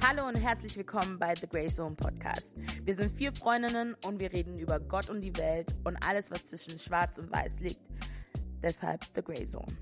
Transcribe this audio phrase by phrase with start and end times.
[0.00, 2.54] Hallo und herzlich willkommen bei The Grey Zone Podcast.
[2.84, 6.46] Wir sind vier Freundinnen und wir reden über Gott und die Welt und alles, was
[6.46, 7.80] zwischen Schwarz und Weiß liegt.
[8.62, 9.76] Deshalb The Grey Zone.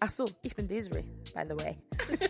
[0.00, 1.04] Ach so, ich bin Desiree,
[1.34, 1.76] by the way.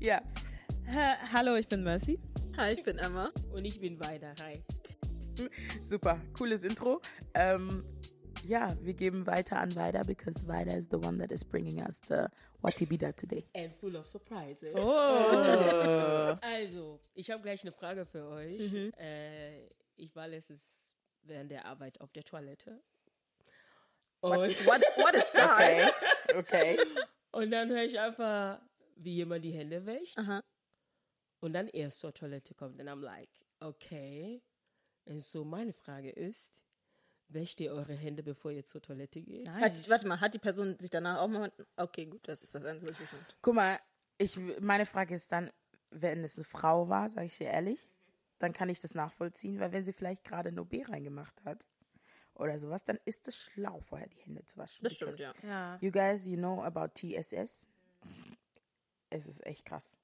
[0.00, 0.20] ja.
[0.86, 2.20] Ha Hallo, ich bin Mercy.
[2.56, 3.30] Hi, ich bin Emma.
[3.52, 4.34] Und ich bin weiter.
[4.40, 4.62] Hi.
[5.82, 7.02] Super, cooles Intro.
[7.34, 7.84] Ähm,
[8.46, 12.00] ja, wir geben weiter an Weida, because Weida is the one that is bringing us
[12.06, 12.28] the
[12.62, 13.44] Watibida today.
[13.54, 14.74] And full of surprises.
[14.76, 16.36] Oh.
[16.42, 18.60] Also, ich habe gleich eine Frage für euch.
[18.98, 22.82] Äh, ich war letztens während der Arbeit auf der Toilette.
[24.20, 25.94] Und, What, what is that?
[26.34, 26.78] Okay, okay.
[27.32, 28.60] und dann höre ich einfach,
[28.96, 30.18] wie jemand die Hände wäscht.
[30.18, 30.42] Aha.
[31.40, 32.80] Und dann erst zur Toilette kommt.
[32.80, 34.42] Und I'm like, okay.
[35.04, 36.65] Und so meine Frage ist,
[37.28, 39.48] wäscht ihr eure Hände, bevor ihr zur Toilette geht?
[39.50, 41.52] Hat, warte mal, hat die Person sich danach auch mal.
[41.76, 43.18] Okay, gut, das ist das Einzige, was ich wissen.
[43.42, 43.78] Guck mal,
[44.18, 45.50] ich, meine Frage ist dann,
[45.90, 47.88] wenn es eine Frau war, sage ich dir ehrlich,
[48.38, 51.66] dann kann ich das nachvollziehen, weil wenn sie vielleicht gerade ein OB reingemacht hat
[52.34, 54.84] oder sowas, dann ist es schlau, vorher die Hände zu waschen.
[54.84, 55.32] Das stimmt, ja.
[55.42, 55.78] Ja.
[55.80, 57.68] You guys, you know about TSS?
[59.10, 59.96] Es ist echt krass.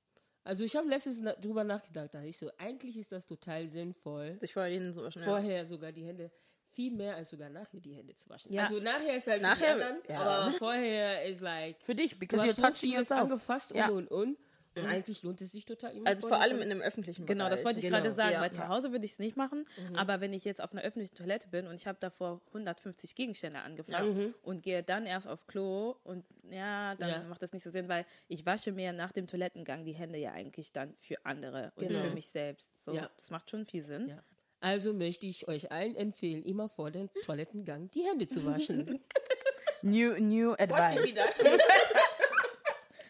[0.44, 2.14] Also ich habe letztens na drüber nachgedacht.
[2.14, 4.38] Da ich so, eigentlich ist das total sinnvoll.
[4.40, 5.22] Sich vorher die Hände so waschen.
[5.22, 5.28] Ja.
[5.28, 6.32] vorher sogar die Hände
[6.72, 8.52] viel mehr als sogar nachher die Hände zu waschen.
[8.52, 8.64] Ja.
[8.66, 10.20] Also nachher ist halt für Nachher- anderen, ja.
[10.20, 13.20] aber vorher ist like Für dich, du because you're touching yourself.
[13.22, 13.88] angefasst Ja.
[13.88, 14.38] und und und
[14.74, 17.60] und eigentlich lohnt es sich total immer Also vor allem in dem öffentlichen Genau, das
[17.60, 17.64] Bereich.
[17.66, 18.40] wollte ich Genau, gerade sagen, ja.
[18.40, 21.14] weil zu Hause würde ich es nicht machen, aber wenn ich jetzt auf einer öffentlichen
[21.14, 24.10] Toilette bin und ich habe davor 150 Gegenstände angefasst
[24.42, 27.22] und gehe dann erst auf Klo und ja, dann Ja.
[27.24, 30.32] macht das nicht so Sinn, weil ich wasche mir nach dem Toilettengang die Hände ja
[30.32, 32.04] eigentlich dann für andere und nicht Genau.
[32.08, 32.70] für mich selbst.
[32.82, 33.10] So, Ja.
[33.14, 34.18] das macht schon viel Sinn.
[34.62, 39.00] Also möchte ich euch allen empfehlen, immer vor dem Toilettengang die Hände zu waschen.
[39.82, 41.16] New, new advice.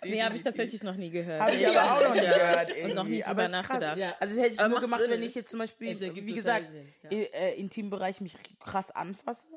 [0.03, 1.43] Nee, habe ich tatsächlich noch nie gehört.
[1.43, 2.71] Habe ich aber auch noch nie gehört.
[2.71, 2.95] Irgendwie.
[2.95, 3.99] noch nie aber drüber nachgedacht.
[3.99, 4.15] Ja.
[4.19, 5.11] Also das hätte ich Aber nur macht gemacht, Sinn.
[5.11, 7.19] wenn ich jetzt zum Beispiel, wie gesagt, Sinn, ja.
[7.19, 9.49] äh, Intimbereich mich krass anfasse.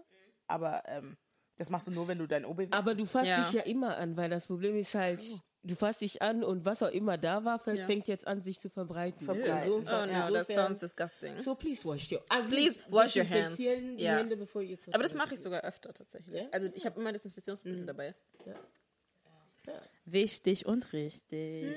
[0.47, 1.15] Aber ähm,
[1.55, 3.41] das machst du nur, wenn du dein OB Aber du fasst Ja.
[3.41, 5.23] dich ja immer an, weil das Problem ist halt,
[5.65, 7.85] du fasst dich an und was auch immer da war, fängt Ja.
[7.85, 9.25] fängt jetzt an, sich zu verbreiten.
[9.25, 9.69] Verbreiten.
[9.71, 11.37] Oh Insofern, no, that insofern sounds disgusting.
[11.39, 13.57] so please wash your, also Please wash your hands.
[13.57, 14.17] die Ja.
[14.17, 16.35] Hände, bevor ihr zur Aber das mache ich sogar öfter tatsächlich.
[16.35, 16.47] Ja?
[16.51, 18.13] Also ich habe immer Desinfektionsmittel dabei.
[20.05, 21.75] Wichtig und richtig.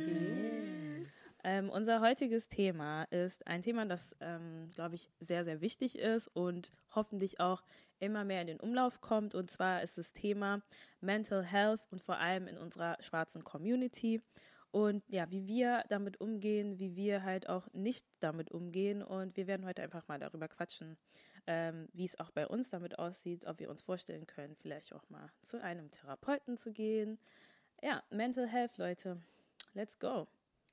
[1.44, 6.28] Ähm, unser heutiges Thema ist ein Thema, das, ähm, glaube ich, sehr, sehr wichtig ist
[6.28, 7.62] und hoffentlich auch
[8.00, 9.34] immer mehr in den Umlauf kommt.
[9.34, 10.62] Und zwar ist das Thema
[11.00, 14.22] Mental Health und vor allem in unserer schwarzen Community.
[14.70, 19.02] Und ja, wie wir damit umgehen, wie wir halt auch nicht damit umgehen.
[19.02, 20.98] Und wir werden heute einfach mal darüber quatschen,
[21.46, 25.08] ähm, wie es auch bei uns damit aussieht, ob wir uns vorstellen können, vielleicht auch
[25.08, 27.18] mal zu einem Therapeuten zu gehen.
[27.82, 29.22] Ja, Mental Health, Leute.
[29.72, 30.28] Let's go.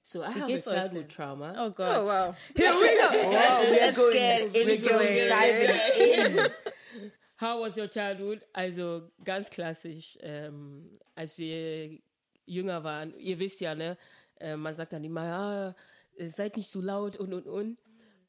[0.05, 1.55] So I have a childhood trauma.
[1.57, 1.97] Oh Gott.
[1.97, 2.35] Oh wow.
[2.55, 3.29] Here we go.
[3.31, 5.29] Wow, we're going, get we're into going it.
[5.29, 6.49] diving in.
[7.37, 8.43] How was your childhood?
[8.53, 11.97] Also ganz klassisch, ähm, als wir
[12.45, 13.97] jünger waren, ihr wisst ja, ne,
[14.39, 15.75] äh, man sagt dann immer, ja,
[16.17, 17.79] äh, seid nicht so laut und und und.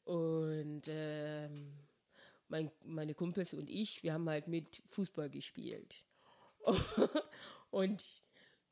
[0.05, 1.73] Und ähm,
[2.47, 6.05] mein, meine Kumpels und ich, wir haben halt mit Fußball gespielt.
[7.69, 8.03] und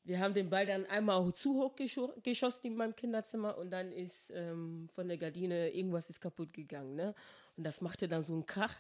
[0.06, 3.72] wir haben den Ball dann einmal auch zu hoch gescho geschossen in meinem Kinderzimmer und
[3.72, 7.16] dann ist ähm, von der Gardine irgendwas ist kaputt gegangen, ne?
[7.58, 8.76] Und das machte dann so einen Krach.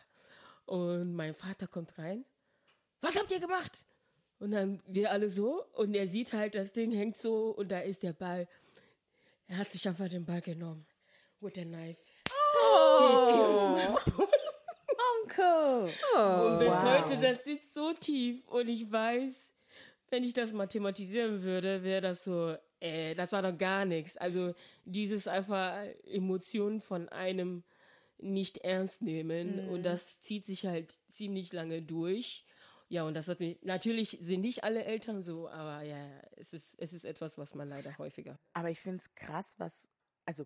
[0.66, 2.26] Und mein Vater kommt rein.
[3.02, 3.86] Was habt ihr gemacht?
[4.40, 7.80] Und dann wir alle so und er sieht halt, das Ding hängt so und da
[7.80, 8.48] ist der Ball.
[9.48, 10.86] Er hat sich einfach den Ball genommen.
[11.40, 12.02] With a knife.
[15.24, 15.90] Onkel.
[16.16, 19.55] Und bis heute, das sitzt so tief und ich weiß,
[20.16, 24.16] wenn ich das mal thematisieren würde, wäre das so, äh, das war doch gar nichts.
[24.16, 24.56] Also
[24.86, 27.64] dieses einfach Emotionen von einem
[28.18, 32.46] nicht ernst nehmen und das zieht sich halt ziemlich lange durch.
[32.88, 35.98] Ja, und das hat mich, natürlich sind nicht alle Eltern so, aber ja,
[36.38, 38.40] es ist, es ist etwas, was man leider häufiger.
[38.54, 39.90] Aber ich finde es krass, was,
[40.26, 40.46] also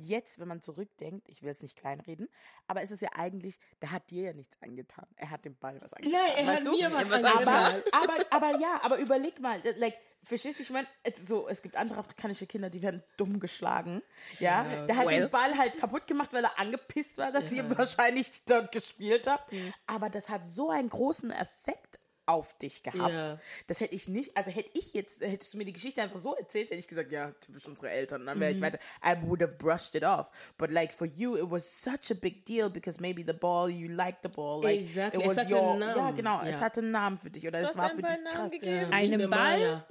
[0.00, 2.28] jetzt, wenn man zurückdenkt, ich will es nicht kleinreden,
[2.66, 5.06] aber es ist ja eigentlich, der hat dir ja nichts angetan.
[5.16, 6.20] Er hat dem Ball was angetan.
[6.20, 6.72] Nein, er hat du?
[6.72, 7.82] mir was was angetan.
[7.92, 11.48] aber, aber, aber ja, aber überleg mal, das- like, verstehst du, ich meine, es- so,
[11.48, 14.02] es gibt andere afrikanische Kinder, die werden dumm geschlagen.
[14.38, 15.20] Ja, der hat well.
[15.20, 19.50] den Ball halt kaputt gemacht, weil er angepisst war, dass ihr wahrscheinlich dort gespielt habt.
[19.86, 21.89] Aber das hat so einen großen Effekt
[22.30, 23.12] auf dich gehabt.
[23.12, 23.38] Ja.
[23.66, 26.34] Das hätte ich nicht, also hätte ich jetzt, hättest du mir die Geschichte einfach so
[26.34, 28.40] erzählt, hätte ich gesagt, ja, typisch unsere Eltern, dann Mhm.
[28.40, 30.30] wäre ich weiter, I would have brushed it off.
[30.58, 33.88] But like for you, it was such a big deal because maybe the ball, you
[33.88, 34.62] liked the ball.
[34.62, 35.20] Like, Exactly.
[35.24, 35.96] It Es was hatte your, einen Namen.
[35.96, 36.60] Ja, genau, es Ja.
[36.62, 38.52] hatte einen Namen für dich oder es hast war einen für dich krass.
[38.92, 39.58] Einem Biene Ball?
[39.58, 39.86] Meier.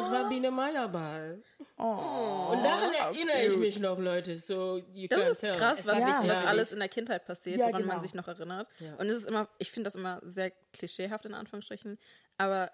[0.00, 1.42] Es war Biene Meier Ball.
[1.76, 3.58] Oh, Und daran erinnere ich cute.
[3.60, 4.38] mich noch, Leute.
[4.38, 5.54] So, you Das can't ist tell.
[5.56, 6.32] krass, was, was wichtig.
[6.46, 7.94] alles in der Kindheit passiert, Ja, woran genau.
[7.94, 8.68] man sich noch erinnert.
[8.98, 11.98] Und es ist immer, ich finde das immer sehr klischeehaft in Anführungsstrichen,
[12.36, 12.70] aber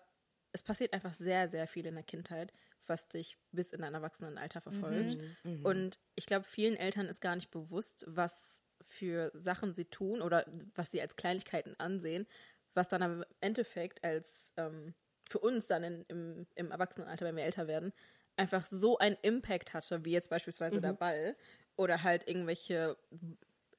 [0.53, 2.53] es passiert einfach sehr, sehr viel in der Kindheit,
[2.87, 5.19] was dich bis in dein Erwachsenenalter verfolgt.
[5.65, 10.45] Und ich glaube, vielen Eltern ist gar nicht bewusst, was für Sachen sie tun oder
[10.75, 12.27] was sie als Kleinigkeiten ansehen,
[12.75, 14.95] was dann im Endeffekt als ähm,
[15.29, 17.93] für uns dann in, im, im Erwachsenenalter, wenn wir älter werden,
[18.37, 21.37] einfach so einen Impact hatte, wie jetzt beispielsweise der Ball
[21.77, 22.97] oder halt irgendwelche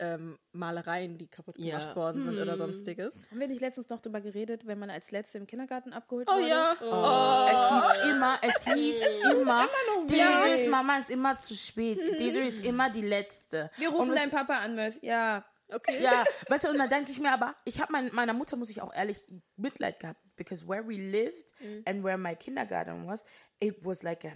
[0.02, 1.78] ähm, Malereien, die kaputt Ja.
[1.80, 3.16] gemacht worden sind oder sonstiges.
[3.30, 6.36] Haben wir nicht letztens noch darüber geredet, wenn man als Letzte im Kindergarten abgeholt Oh
[6.36, 6.48] wurde?
[6.50, 6.74] ja,
[7.54, 9.68] Es hieß immer, es hieß immer,
[10.08, 10.18] weh.
[10.18, 12.00] Desure's Mama ist immer zu spät.
[12.20, 13.70] Desiree ist immer die Letzte.
[13.78, 15.00] Wir rufen deinen Papa an, Mörs.
[15.02, 15.46] Ja.
[15.74, 16.02] okay.
[16.02, 18.70] Ja, weißt du, und dann denke ich mir aber, ich habe mein, meiner Mutter, muss
[18.70, 19.24] ich auch ehrlich,
[19.56, 21.46] Mitleid gehabt, because where we lived
[21.86, 23.26] and where my kindergarten was,
[23.60, 24.34] it was like a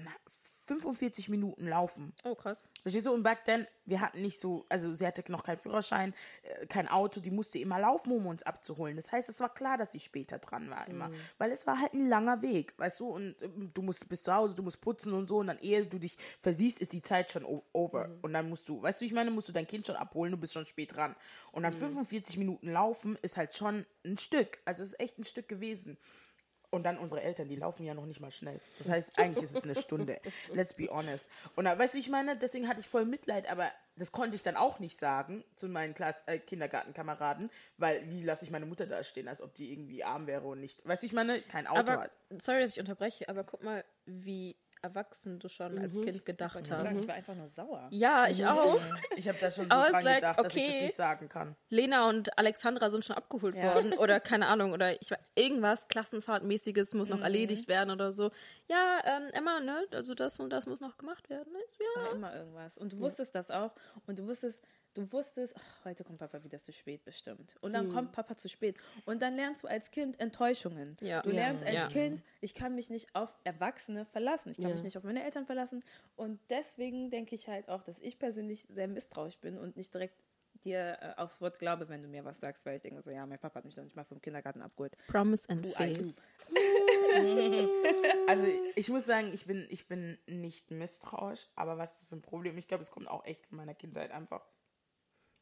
[0.65, 2.13] 45 Minuten laufen.
[2.23, 2.67] Oh, krass.
[2.81, 3.13] Verstehst du?
[3.13, 6.13] Und back then, wir hatten nicht so, also sie hatte noch keinen Führerschein,
[6.43, 8.95] äh, kein Auto, die musste immer laufen, um uns abzuholen.
[8.95, 11.09] Das heißt, es war klar, dass sie später dran war immer.
[11.37, 13.07] Weil es war halt ein langer Weg, weißt du?
[13.07, 15.37] Und ähm, du musst bis zu Hause, du musst putzen und so.
[15.37, 18.09] Und dann, ehe du dich versiehst, ist die Zeit schon over.
[18.21, 20.37] Und dann musst du, weißt du, ich meine, musst du dein Kind schon abholen, du
[20.37, 21.15] bist schon spät dran.
[21.51, 24.59] Und dann 45 Minuten laufen ist halt schon ein Stück.
[24.65, 25.97] Also es ist echt ein Stück gewesen.
[26.75, 28.59] Und dann unsere Eltern, die laufen ja noch nicht mal schnell.
[28.79, 30.19] Das heißt, eigentlich ist es eine Stunde.
[30.53, 31.29] Let's be honest.
[31.55, 34.43] Und da, weißt du, ich meine, deswegen hatte ich voll Mitleid, aber das konnte ich
[34.43, 38.87] dann auch nicht sagen zu meinen Klass äh, Kindergartenkameraden, weil wie lasse ich meine Mutter
[38.87, 40.85] da stehen, als ob die irgendwie arm wäre und nicht.
[40.85, 42.11] Weißt du, ich meine, kein Auto Aber, hat.
[42.39, 46.71] sorry, dass ich unterbreche, aber guck mal, wie erwachsen du schon als Kind gedacht Ich,
[46.71, 46.83] hast.
[46.83, 47.87] sagen, ich war einfach nur sauer.
[47.91, 48.79] Ja, ich auch.
[49.17, 50.71] Ich habe da schon so was dran like, gedacht, dass ich okay.
[50.73, 51.55] das nicht sagen kann.
[51.69, 56.93] Lena und Alexandra sind schon abgeholt worden oder keine Ahnung oder ich war irgendwas Klassenfahrtmäßiges
[56.93, 58.31] muss noch erledigt werden oder so.
[58.69, 61.51] Ja, ähm, Emma, ne, also das und das muss noch gemacht werden.
[61.53, 61.59] Ne?
[61.67, 62.01] Es Ja.
[62.03, 62.77] war immer irgendwas.
[62.77, 63.71] Und du wusstest das auch.
[64.07, 64.61] Und du wusstest,
[64.95, 67.55] du wusstest, ach, heute kommt Papa wieder zu spät bestimmt.
[67.61, 68.77] Und dann kommt Papa zu spät.
[69.05, 70.97] Und dann lernst du als Kind Enttäuschungen.
[71.01, 71.21] Ja.
[71.21, 71.35] Du Ja.
[71.35, 71.87] lernst als Ja.
[71.87, 74.49] Kind, ich kann mich nicht auf Erwachsene verlassen.
[74.49, 74.73] Ich kann Ja.
[74.73, 75.83] mich nicht auf meine Eltern verlassen.
[76.15, 80.15] Und deswegen denke ich halt auch, dass ich persönlich sehr misstrauisch bin und nicht direkt
[80.63, 83.25] dir äh, aufs Wort glaube, wenn du mir was sagst, weil ich denke so, ja,
[83.25, 84.95] mein Papa hat mich doch nicht mal vom Kindergarten abgeholt.
[85.07, 85.99] Promise and faith.
[85.99, 86.13] do.
[88.27, 88.45] Also
[88.75, 92.57] ich muss sagen, ich bin, ich bin nicht misstrauisch, aber was ist für ein Problem?
[92.57, 94.45] Ich glaube, es kommt auch echt von meiner Kindheit einfach.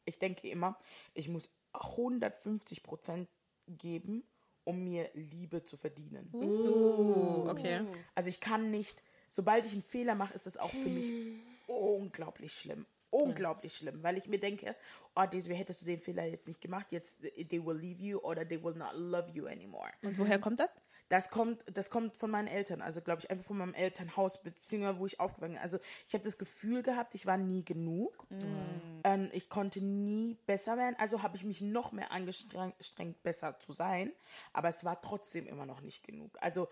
[0.04, 0.78] Ich denke immer,
[1.14, 3.28] ich muss 150 Prozent
[3.66, 4.24] geben,
[4.64, 6.30] um mir Liebe zu verdienen.
[6.32, 7.84] Oh, okay.
[8.14, 11.10] Also ich kann nicht, sobald ich einen Fehler mache, ist das auch für mich
[11.66, 12.86] unglaublich schlimm.
[13.10, 14.74] Unglaublich schlimm, weil ich mir denke,
[15.14, 18.46] oh, Desiree, hättest du den Fehler jetzt nicht gemacht, jetzt they will leave you oder
[18.46, 19.92] they will not love you anymore.
[20.02, 20.70] Und woher kommt das?
[21.14, 24.98] Das kommt, das kommt von meinen Eltern, also glaube ich einfach von meinem Elternhaus, beziehungsweise
[24.98, 25.62] wo ich aufgewachsen bin.
[25.62, 25.78] Also
[26.08, 28.26] ich habe das Gefühl gehabt, ich war nie genug.
[29.04, 33.70] Ähm, ich konnte nie besser werden, also habe ich mich noch mehr angestrengt, besser zu
[33.70, 34.10] sein.
[34.52, 36.36] Aber es war trotzdem immer noch nicht genug.
[36.40, 36.66] Also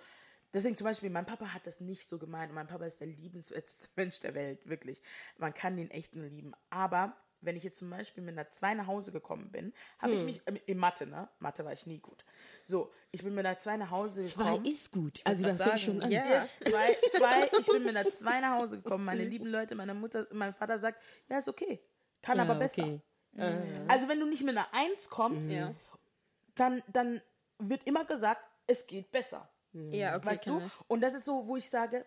[0.53, 2.53] deswegen zum Beispiel, mein Papa hat das nicht so gemeint.
[2.53, 5.00] Mein Papa ist der liebenswerteste Mensch der Welt, wirklich.
[5.39, 6.53] Man kann den echt nur lieben.
[6.69, 10.23] Aber wenn ich jetzt zum Beispiel mit einer 2 nach Hause gekommen bin, habe ich
[10.23, 11.29] mich, ähm, in Mathe, ne?
[11.39, 12.25] Mathe war ich nie gut.
[12.62, 14.65] So, ich bin mit einer 2 nach Hause gekommen.
[14.65, 15.20] ist gut.
[15.25, 16.11] Also das fängt schon an.
[16.11, 16.46] Ja.
[16.65, 19.05] Zwei, zwei, ich bin mit einer 2 nach Hause gekommen.
[19.05, 21.81] Meine lieben Leute, meine Mutter, mein Vater sagt, ja, ist okay.
[22.22, 22.84] Kann aber besser.
[22.84, 23.01] okay.
[23.89, 25.75] Also wenn du nicht mit einer 1 kommst, Ja.
[26.55, 27.20] dann, dann
[27.58, 29.49] wird immer gesagt, es geht besser.
[29.72, 30.63] Ja, okay, weißt du?
[30.87, 32.05] Und das ist so, wo ich sage,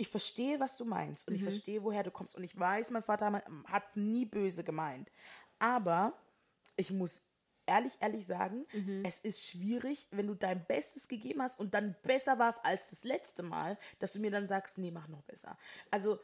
[0.00, 2.36] ich verstehe, was du meinst und ich verstehe, woher du kommst.
[2.36, 5.10] Und ich weiß, mein Vater hat es nie böse gemeint.
[5.58, 6.14] Aber
[6.76, 7.22] ich muss
[7.66, 8.66] ehrlich, ehrlich sagen,
[9.04, 13.04] es ist schwierig, wenn du dein Bestes gegeben hast und dann besser warst als das
[13.04, 15.56] letzte Mal, dass du mir dann sagst, nee, mach noch besser.
[15.90, 16.18] Also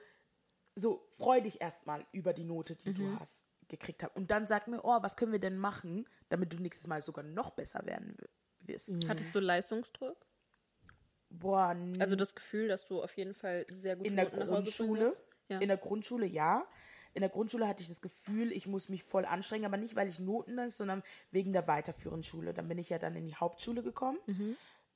[0.75, 4.17] so freu dich erstmal über die Note, die du hast gekriegt hast.
[4.17, 7.25] Und dann sag mir, oh, was können wir denn machen, damit du nächstes Mal sogar
[7.25, 8.17] noch besser werden
[8.61, 8.91] wirst.
[9.09, 10.26] Hattest du Leistungsdruck?
[11.39, 15.15] Boah, n- Also das Gefühl, dass du auf jeden Fall sehr gut in der Grundschule,
[15.49, 15.59] Ja.
[15.61, 16.67] in der Grundschule ja.
[17.15, 20.07] In der Grundschule hatte ich das Gefühl, ich muss mich voll anstrengen, aber nicht, weil
[20.09, 22.53] ich Noten ist, sondern wegen der weiterführenden Schule.
[22.53, 24.19] Dann bin ich ja dann in die Hauptschule gekommen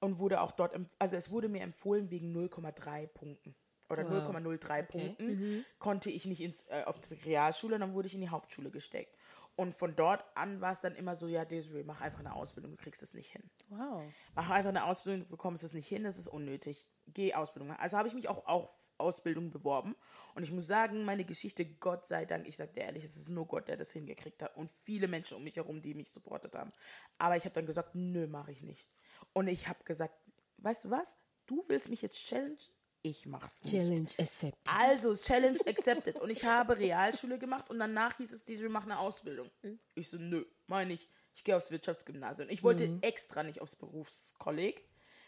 [0.01, 3.55] und wurde auch dort, also es wurde mir empfohlen wegen 0,3 Punkten
[3.89, 8.21] oder 0,03 Punkten konnte ich nicht ins, äh, auf die Realschule, dann wurde ich in
[8.21, 9.17] die Hauptschule gesteckt.
[9.61, 12.79] Und von dort an war es dann immer so, ja, Desiree, mach einfach eine Ausbildung,
[12.79, 13.43] du kriegst es nicht hin.
[13.69, 14.11] Wow.
[14.35, 16.89] Mach einfach eine Ausbildung, du bekommst es nicht hin, das ist unnötig.
[17.09, 17.83] Geh Ausbildung machen.
[17.83, 19.97] Also habe ich mich auch auf Ausbildung beworben.
[20.35, 23.29] Und ich muss sagen, meine Geschichte, Gott sei Dank, ich sage dir ehrlich, es ist
[23.29, 24.57] nur Gott, der das hingekriegt hat.
[24.57, 26.73] Und viele Menschen um mich herum, die mich supportet haben.
[27.19, 28.89] Aber ich habe dann gesagt, nö, mache ich nicht.
[29.35, 30.15] Und ich habe gesagt,
[30.57, 31.19] weißt du was?
[31.45, 32.65] Du willst mich jetzt challenge?
[33.03, 33.75] Ich mach's nicht.
[33.75, 34.59] Challenge accept.
[34.71, 36.17] Also, Challenge accepted.
[36.17, 39.51] Und ich habe Realschule gemacht und danach hieß es, diese mach eine Ausbildung.
[39.95, 41.09] Ich so, nö, meine ich.
[41.35, 42.51] Ich gehe aufs Wirtschaftsgymnasium.
[42.51, 44.87] Ich wollte extra nicht aufs Berufskolleg,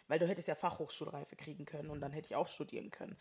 [0.08, 3.16] weil du hättest ja Fachhochschulreife kriegen können und dann hätte ich auch studieren können.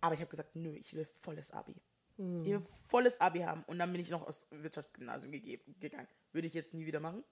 [0.00, 1.76] Aber ich habe gesagt, nö, ich will volles Abi.
[2.18, 3.64] Ich will volles Abi haben.
[3.64, 6.08] Und dann bin ich noch aufs Wirtschaftsgymnasium gegeben, gegangen.
[6.32, 7.24] Würde ich jetzt nie wieder machen.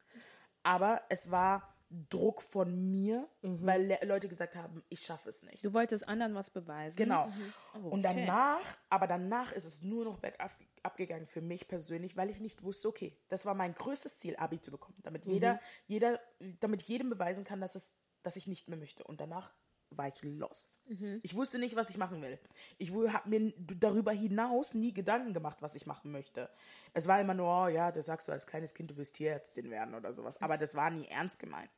[0.62, 1.75] Aber es war
[2.09, 5.64] Druck von mir, weil Le Leute gesagt haben, ich schaffe es nicht.
[5.64, 6.97] Du wolltest anderen was beweisen.
[6.97, 7.32] Genau.
[7.75, 8.25] Oh, Und okay.
[8.26, 12.62] danach, aber danach ist es nur noch bergab abgegangen für mich persönlich, weil ich nicht
[12.62, 16.18] wusste, okay, das war mein größtes Ziel, Abi zu bekommen, damit jeder, jeder,
[16.61, 19.04] damit jedem beweisen kann, dass es, dass ich nicht mehr möchte.
[19.04, 19.52] Und danach
[19.90, 20.78] war ich lost.
[21.23, 22.38] Ich wusste nicht, was ich machen will.
[22.78, 26.49] Ich habe mir darüber hinaus nie Gedanken gemacht, was ich machen möchte.
[26.94, 29.70] Es war immer nur, oh, ja, du sagst so als kleines Kind, du wirst Tierärztin
[29.70, 30.40] werden oder sowas.
[30.40, 31.70] Aber das war nie ernst gemeint.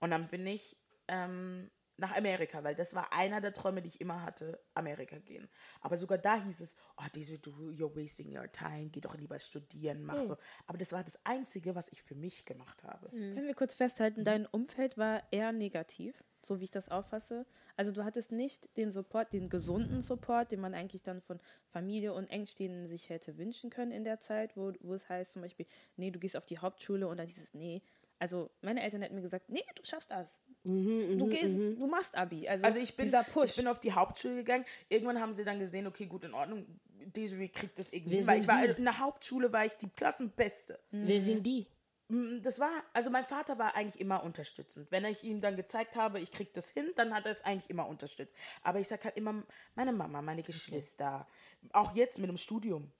[0.00, 0.76] Und dann bin ich
[1.08, 5.48] ähm, nach Amerika, weil das war einer der Träume, die ich immer hatte, Amerika gehen.
[5.80, 9.38] Aber sogar da hieß es, oh, diese, du, you're wasting your time, geh doch lieber
[9.38, 10.36] studieren, mach so.
[10.66, 13.08] Aber das war das Einzige, was ich für mich gemacht habe.
[13.08, 17.46] Können wir kurz festhalten, dein Umfeld war eher negativ, so wie ich das auffasse.
[17.76, 22.12] Also du hattest nicht den Support, den gesunden Support, den man eigentlich dann von Familie
[22.12, 25.66] und Engstehenden sich hätte wünschen können in der Zeit, wo, wo es heißt zum Beispiel,
[25.96, 27.82] nee, du gehst auf die Hauptschule und dann dieses, nee.
[28.18, 30.40] Also meine Eltern hätten mir gesagt, nee, du schaffst das.
[30.64, 32.48] du gehst, du machst Abi.
[32.48, 33.50] Also, Also ich bin, dieser Push.
[33.50, 34.64] ich bin auf die Hauptschule gegangen.
[34.88, 36.66] Irgendwann haben sie dann gesehen, okay, gut, in Ordnung.
[37.14, 38.26] Desiree kriegt das irgendwie.
[38.26, 40.80] Weil ich war in der Hauptschule war ich die Klassenbeste.
[40.90, 41.66] Wer sind die?
[42.08, 44.90] Mm, Das war, also mein Vater war eigentlich immer unterstützend.
[44.90, 47.68] Wenn ich ihm dann gezeigt habe, ich krieg das hin, dann hat er es eigentlich
[47.70, 48.34] immer unterstützt.
[48.62, 49.42] Aber ich sag halt immer,
[49.74, 51.28] meine Mama, meine Geschwister,
[51.72, 52.90] auch jetzt mit dem Studium.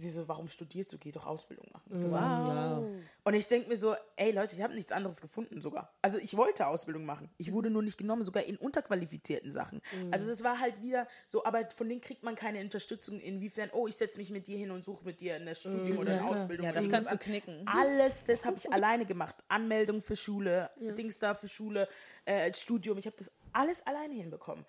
[0.00, 0.98] Sie so, warum studierst du?
[0.98, 2.00] Geh doch Ausbildung machen.
[2.00, 2.46] Für was?
[2.46, 2.84] Wow.
[3.24, 5.92] Und ich denke mir so, ey Leute, ich habe nichts anderes gefunden sogar.
[6.02, 7.28] Also ich wollte Ausbildung machen.
[7.36, 9.82] Ich wurde nur nicht genommen, sogar in unterqualifizierten Sachen.
[10.10, 13.86] Also das war halt wieder so, aber von denen kriegt man keine Unterstützung inwiefern, oh,
[13.86, 16.64] ich setze mich mit dir hin und suche mit dir ein Studium oder eine Ausbildung.
[16.66, 17.66] Ja, das kannst du knicken.
[17.66, 19.34] Alles, das habe ich alleine gemacht.
[19.48, 21.88] Anmeldung für Schule, Dings da für Schule,
[22.24, 22.98] äh, Studium.
[22.98, 24.64] Ich habe das alles alleine hinbekommen.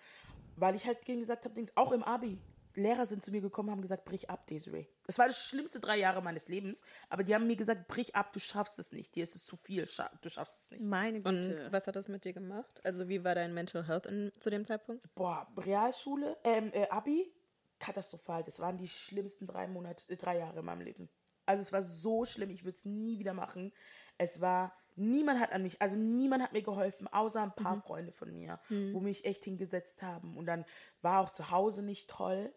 [0.56, 2.38] Weil ich halt gegen gesagt habe, Dings, auch im Abi.
[2.80, 4.86] Lehrer sind zu mir gekommen, haben gesagt, brich ab, Desiree.
[5.06, 6.82] Das war das schlimmste drei Jahre meines Lebens.
[7.08, 9.14] Aber die haben mir gesagt, brich ab, du schaffst es nicht.
[9.14, 10.82] Dir ist es zu viel, scha du schaffst es nicht.
[10.82, 11.68] Meine Und Güte.
[11.70, 12.80] was hat das mit dir gemacht?
[12.84, 15.08] Also wie war dein Mental Health in, zu dem Zeitpunkt?
[15.14, 17.32] Boah, Realschule, ähm, äh, Abi,
[17.78, 18.44] katastrophal.
[18.44, 21.08] Das waren die schlimmsten drei Monate, äh, drei Jahre in meinem Leben.
[21.46, 23.72] Also es war so schlimm, ich würde es nie wieder machen.
[24.18, 28.12] Es war, niemand hat an mich, also niemand hat mir geholfen, außer ein paar Freunde
[28.12, 30.36] von mir, wo mich echt hingesetzt haben.
[30.36, 30.64] Und dann
[31.00, 32.52] war auch zu Hause nicht toll.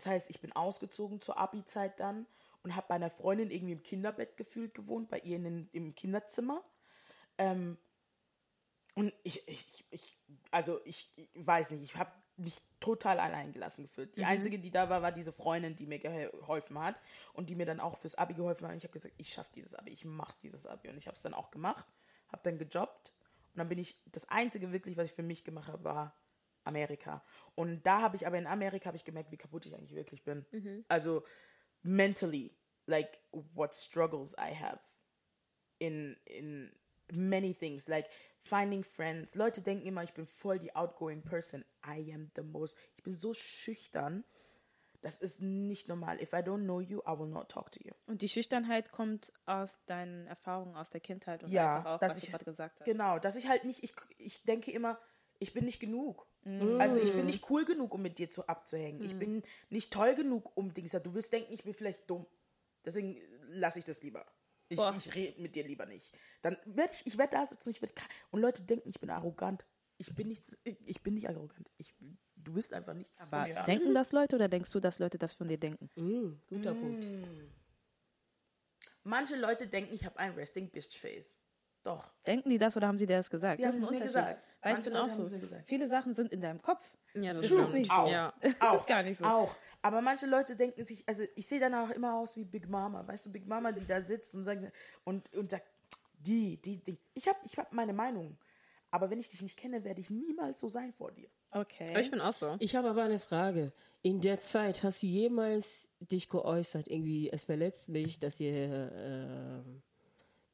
[0.00, 2.26] Das heißt, ich bin ausgezogen zur Abi-Zeit dann
[2.62, 5.94] und habe bei einer Freundin irgendwie im Kinderbett gefühlt gewohnt, bei ihr in den, im
[5.94, 6.64] Kinderzimmer.
[7.36, 7.76] Ähm,
[8.94, 10.18] und ich, ich, ich,
[10.50, 14.16] also ich, ich weiß nicht, ich habe mich total allein gelassen gefühlt.
[14.16, 16.96] Die einzige, die da war, war diese Freundin, die mir geholfen hat
[17.34, 18.72] und die mir dann auch fürs Abi geholfen hat.
[18.72, 20.88] Und ich habe gesagt, ich schaffe dieses Abi, ich mache dieses Abi.
[20.88, 21.84] Und ich habe es dann auch gemacht,
[22.32, 23.12] habe dann gejobbt.
[23.52, 26.14] Und dann bin ich, das Einzige wirklich, was ich für mich gemacht habe, war
[26.64, 27.24] Amerika.
[27.54, 30.24] Und da habe ich aber in Amerika habe ich gemerkt, wie kaputt ich eigentlich wirklich
[30.24, 30.44] bin.
[30.88, 31.24] Also
[31.82, 32.54] mentally,
[32.86, 34.80] like what struggles I have
[35.78, 36.72] in in
[37.12, 39.34] many things like finding friends.
[39.34, 41.64] Leute denken immer, ich bin voll die outgoing person.
[41.86, 42.76] I am the most.
[42.96, 44.24] Ich bin so schüchtern.
[45.02, 46.20] Das ist nicht normal.
[46.20, 47.92] If I don't know you, I will not talk to you.
[48.06, 52.18] Und die Schüchternheit kommt aus deinen Erfahrungen aus der Kindheit und Ja, einfach auch, was
[52.18, 52.84] ich- du gerade gesagt hast.
[52.84, 55.00] Genau, dass ich halt nicht, ich, ich denke immer,
[55.38, 56.26] ich bin nicht genug.
[56.78, 59.04] Also ich bin nicht cool genug, um mit dir zu abzuhängen.
[59.04, 60.92] Ich bin nicht toll genug, um Dings.
[60.92, 62.26] Du wirst denken, ich bin vielleicht dumm.
[62.84, 64.24] Deswegen lasse ich das lieber.
[64.68, 64.94] Ich, Boah.
[64.96, 66.12] ich rede mit dir lieber nicht.
[66.42, 67.94] Dann werde ich, ich werde da sitzen und ich werde
[68.30, 69.64] und Leute denken, ich bin arrogant.
[69.98, 71.70] Ich bin nicht, ich bin nicht arrogant.
[71.76, 71.92] Ich,
[72.36, 75.18] du wirst einfach nichts Aber von mir denken das Leute oder denkst du, dass Leute
[75.18, 75.90] das von dir denken?
[75.96, 77.06] Mm, guter Punkt.
[79.02, 81.36] Manche Leute denken, ich habe ein Resting Bitch Face.
[81.82, 82.04] Doch.
[82.26, 83.58] Denken die das oder haben sie dir das gesagt?
[83.58, 84.06] Die das haben ist ein Unterschied.
[84.06, 84.42] gesagt.
[84.62, 85.22] Weil ich Manche bin Leute auch so.
[85.22, 85.68] es mir gesagt.
[85.68, 86.84] Viele Sachen sind in deinem Kopf.
[87.14, 87.60] Ja, das stimmt.
[87.62, 87.96] ist nicht so.
[87.96, 88.10] Auch.
[88.10, 88.32] Ja.
[88.60, 88.80] Auch.
[88.80, 89.24] ist gar nicht so.
[89.24, 89.56] Auch.
[89.82, 93.06] Aber manche Leute denken sich, also ich sehe dann auch immer aus wie Big Mama.
[93.06, 94.70] Weißt du, Big Mama, die da sitzt und sagt,
[95.04, 95.64] und, und sagt,
[96.18, 96.98] die, die, die.
[97.14, 98.36] Ich habe ich hab meine Meinung.
[98.90, 101.28] Aber wenn ich dich nicht kenne, werde ich niemals so sein vor dir.
[101.52, 101.98] Okay.
[102.00, 102.56] Ich bin auch so.
[102.58, 103.72] Ich habe aber eine Frage.
[104.02, 109.80] In der Zeit hast du jemals dich geäußert, irgendwie, es verletzt mich, dass ihr äh,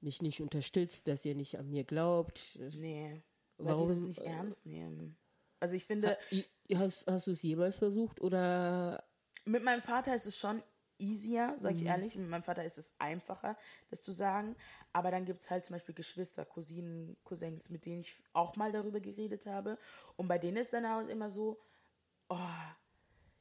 [0.06, 2.58] mich nicht unterstützt, dass ihr nicht an mir glaubt?
[2.78, 3.22] Nee.
[3.58, 5.18] Warum, Weil die das nicht äh, ernst nehmen.
[5.60, 6.44] Also ich finde, I-
[6.74, 9.04] Hast, hast du es jemals versucht oder
[9.44, 10.62] mit meinem Vater ist es schon
[10.98, 12.16] easier, sag ich ehrlich.
[12.16, 13.56] Mit meinem Vater ist es einfacher,
[13.90, 14.56] das zu sagen.
[14.92, 18.72] Aber dann gibt es halt zum Beispiel Geschwister, Cousinen, Cousins, mit denen ich auch mal
[18.72, 19.78] darüber geredet habe.
[20.16, 21.60] Und bei denen ist dann auch immer so,
[22.28, 22.38] oh,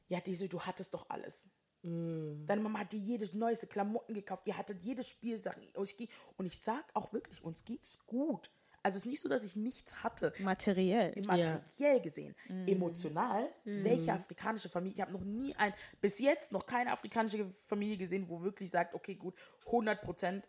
[0.08, 1.48] ja, diese, du hattest doch alles.
[1.86, 5.62] Deine Mama hat dir jedes neueste Klamotten gekauft, ihr hattet jedes Spielsachen.
[5.76, 8.50] Und ich, sag auch wirklich, uns geht's gut.
[8.82, 11.12] Also es ist nicht so, dass ich nichts hatte Materiell.
[11.26, 12.34] materiell gesehen,
[12.66, 17.96] emotional, welche afrikanische Familie, ich habe noch nie ein, bis jetzt noch keine afrikanische Familie
[17.96, 19.34] gesehen, wo wirklich sagt, okay, gut,
[19.66, 20.48] 100 Prozent,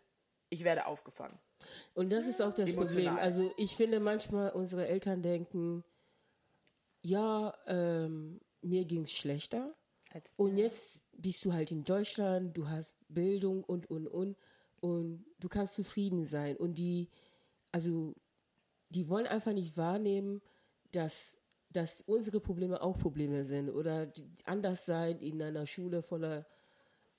[0.50, 1.38] ich werde aufgefangen.
[1.94, 3.14] Und das ist auch das Emotional.
[3.14, 3.24] Problem.
[3.24, 5.84] Also ich finde manchmal, unsere Eltern denken,
[7.02, 9.74] ja, ähm, mir ging es schlechter.
[10.10, 14.36] Als Und jetzt bist du halt in Deutschland, du hast Bildung und, und, und.
[14.80, 16.56] Und du kannst zufrieden sein.
[16.56, 17.08] Und die,
[17.72, 18.14] also,
[18.90, 20.40] die wollen einfach nicht wahrnehmen,
[20.92, 23.70] dass, dass unsere Probleme auch Probleme sind.
[23.70, 24.12] Oder
[24.44, 26.46] anders sein in einer Schule voller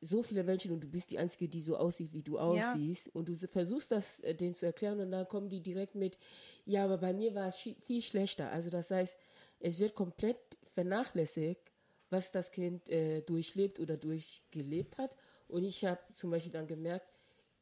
[0.01, 3.13] so viele Menschen und du bist die Einzige, die so aussieht, wie du aussiehst.
[3.13, 6.17] Und du versuchst das äh, denen zu erklären und dann kommen die direkt mit,
[6.65, 8.49] ja, aber bei mir war es viel schlechter.
[8.51, 9.17] Also das heißt,
[9.59, 11.69] es wird komplett vernachlässigt,
[12.09, 15.15] was das Kind äh, durchlebt oder durchgelebt hat.
[15.47, 17.07] Und ich habe zum Beispiel dann gemerkt,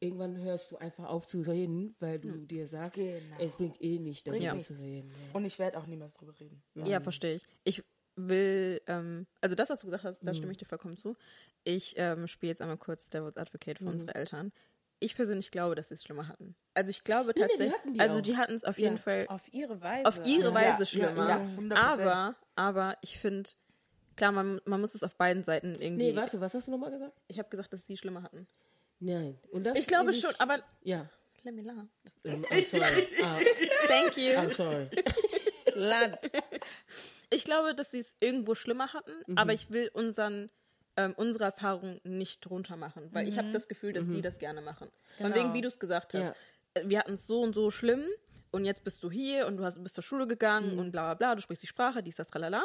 [0.00, 3.36] irgendwann hörst du einfach auf zu reden, weil du dir sagst, Genau.
[3.40, 5.10] es bringt eh nicht, darüber Bringt zu reden.
[5.10, 5.34] Ja.
[5.34, 6.62] Und ich werde auch niemals drüber reden.
[6.74, 7.42] Ja, verstehe ich.
[7.64, 7.84] Ich
[8.16, 11.16] will, ähm, also das, was du gesagt hast, da stimme ich dir vollkommen zu.
[11.64, 14.52] Ich ähm, spiele jetzt einmal kurz Devil's Advocate für unsere Eltern.
[15.00, 16.56] Ich persönlich glaube, dass sie es schlimmer hatten.
[16.74, 19.02] Also ich glaube nee, tatsächlich, hatten die also die hatten es auf jeden Ja.
[19.02, 20.06] Fall auf ihre Weise.
[20.08, 21.28] auf ihre Ja, Weise ja, schlimmer.
[21.28, 21.74] ja, 100%.
[21.74, 23.48] aber, aber ich finde,
[24.18, 26.10] klar, man, man muss es auf beiden Seiten irgendwie.
[26.12, 27.14] Nee, warte, was hast du nochmal gesagt?
[27.28, 28.46] ich habe gesagt, dass sie schlimmer hatten.
[29.00, 29.38] Nein.
[29.52, 31.08] Und das Ich glaube schon, aber Ja.
[31.44, 31.86] let me laugh.
[32.24, 33.08] Ähm, I'm sorry.
[33.22, 33.38] Ah,
[33.86, 34.32] Thank you.
[34.34, 34.88] I'm sorry.
[35.74, 36.18] Land.
[37.30, 39.38] Ich glaube, dass sie es irgendwo schlimmer hatten, Mhm.
[39.38, 40.50] aber ich will unseren
[40.96, 43.38] ähm, unsere Erfahrung nicht drunter machen, weil ich Mhm.
[43.38, 44.88] habe das Gefühl, dass die das gerne machen.
[45.18, 46.20] Von wegen, wie du es gesagt hast.
[46.20, 46.34] Ja.
[46.74, 48.04] Äh, Wir hatten es so und so schlimm
[48.50, 50.78] und jetzt bist du hier und du hast, bist zur Schule gegangen Mhm.
[50.80, 52.64] und bla bla bla, du sprichst die Sprache, dies, das, tralala.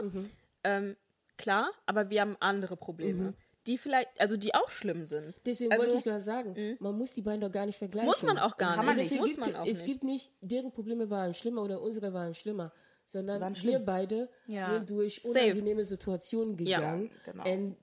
[0.63, 0.96] Ähm,
[1.38, 3.34] klar, aber wir haben andere Probleme,
[3.65, 5.28] die vielleicht, also die auch schlimm sind.
[5.28, 5.34] Mhm.
[5.46, 8.08] Deswegen Also- wollte ich gerade sagen, man muss die beiden doch gar nicht vergleichen.
[8.08, 9.12] Muss man auch gar Kann nicht.
[9.12, 9.24] nicht.
[9.24, 9.86] gibt, man auch es nicht.
[9.86, 12.74] gibt nicht, deren Probleme waren schlimmer oder unsere waren schlimmer,
[13.06, 13.86] sondern waren wir schlimm.
[13.86, 14.69] beide Ja.
[14.69, 15.30] sind durch Safe.
[15.46, 17.12] unangenehme Situationen Ja, gegangen.
[17.26, 17.43] genau.
[17.43, 17.78] And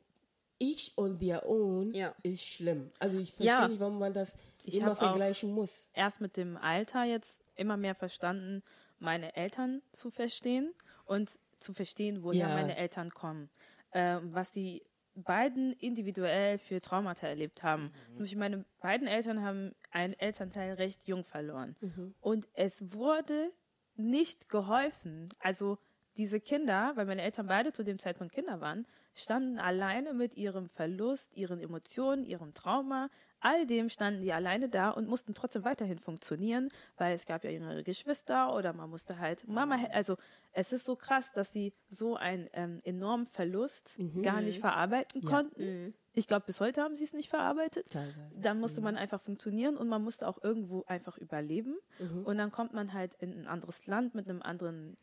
[0.59, 2.15] each on their own Ja.
[2.23, 2.91] ist schlimm.
[2.99, 3.67] Also ich verstehe Ja.
[3.69, 5.89] nicht, warum man das Ich immer vergleichen muss.
[5.95, 8.63] erst mit dem Alter jetzt immer mehr verstanden,
[8.99, 10.75] meine Eltern zu verstehen
[11.07, 12.55] und zu verstehen, woher Ja.
[12.55, 13.51] meine Eltern kommen.
[13.93, 14.83] Ähm, was die
[15.15, 17.93] beiden individuell für Traumata erlebt haben.
[18.17, 21.77] Beispiel meine beiden Eltern haben einen Elternteil recht jung verloren.
[22.21, 23.53] Und es wurde
[23.97, 25.29] nicht geholfen.
[25.41, 25.79] Also
[26.17, 30.69] diese Kinder, weil meine Eltern beide zu dem Zeitpunkt Kinder waren, standen alleine mit ihrem
[30.69, 35.99] Verlust, ihren Emotionen, ihrem Trauma, all dem standen die alleine da und mussten trotzdem weiterhin
[35.99, 40.17] funktionieren, weil es gab ja jüngere Geschwister oder man musste halt Mama, also
[40.53, 45.95] es ist so krass, dass die so einen ähm, enormen Verlust gar nicht verarbeiten konnten.
[46.13, 47.89] Ich glaube, bis heute haben sie es nicht verarbeitet.
[47.91, 48.41] Teilweise.
[48.41, 51.77] Dann musste man einfach funktionieren und man musste auch irgendwo einfach überleben.
[52.25, 54.97] Und dann kommt man halt in ein anderes Land mit einem anderen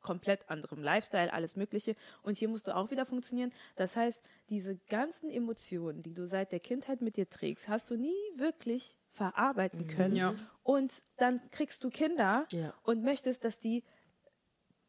[0.00, 1.94] komplett anderem Lifestyle, alles Mögliche.
[2.22, 3.50] Und hier musst du auch wieder funktionieren.
[3.76, 7.96] Das heißt, diese ganzen Emotionen, die du seit der Kindheit mit dir trägst, hast du
[7.96, 10.14] nie wirklich verarbeiten können.
[10.16, 10.34] Ja.
[10.62, 12.74] Und dann kriegst du Kinder Ja.
[12.84, 13.82] und möchtest, dass die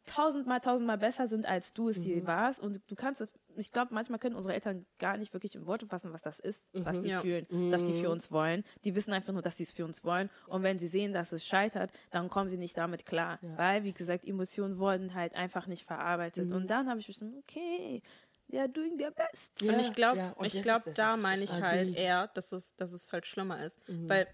[0.05, 2.03] tausendmal, tausendmal besser sind, als du es Mhm.
[2.03, 2.59] je warst.
[2.59, 5.85] Und du kannst es, ich glaube, manchmal können unsere Eltern gar nicht wirklich in Worte
[5.85, 7.13] fassen, was das ist, was die Mhm.
[7.13, 7.21] Ja.
[7.21, 8.63] fühlen, dass die für uns wollen.
[8.83, 10.29] Die wissen einfach nur, dass sie es für uns wollen.
[10.47, 13.39] Und wenn sie sehen, dass es scheitert, dann kommen sie nicht damit klar.
[13.41, 16.47] Weil, wie gesagt, Emotionen wurden halt einfach nicht verarbeitet.
[16.49, 16.55] Mhm.
[16.55, 18.01] Und dann habe ich verstanden, okay,
[18.49, 19.61] they are doing their best.
[19.61, 21.61] Und ich glaube, ja, und ich glaube, ist- das da meine ich agree.
[21.63, 23.79] halt eher, dass es, dass es halt schlimmer ist.
[23.87, 24.27] Weil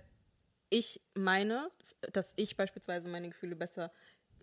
[0.70, 1.70] ich meine,
[2.14, 3.92] dass ich beispielsweise meine Gefühle besser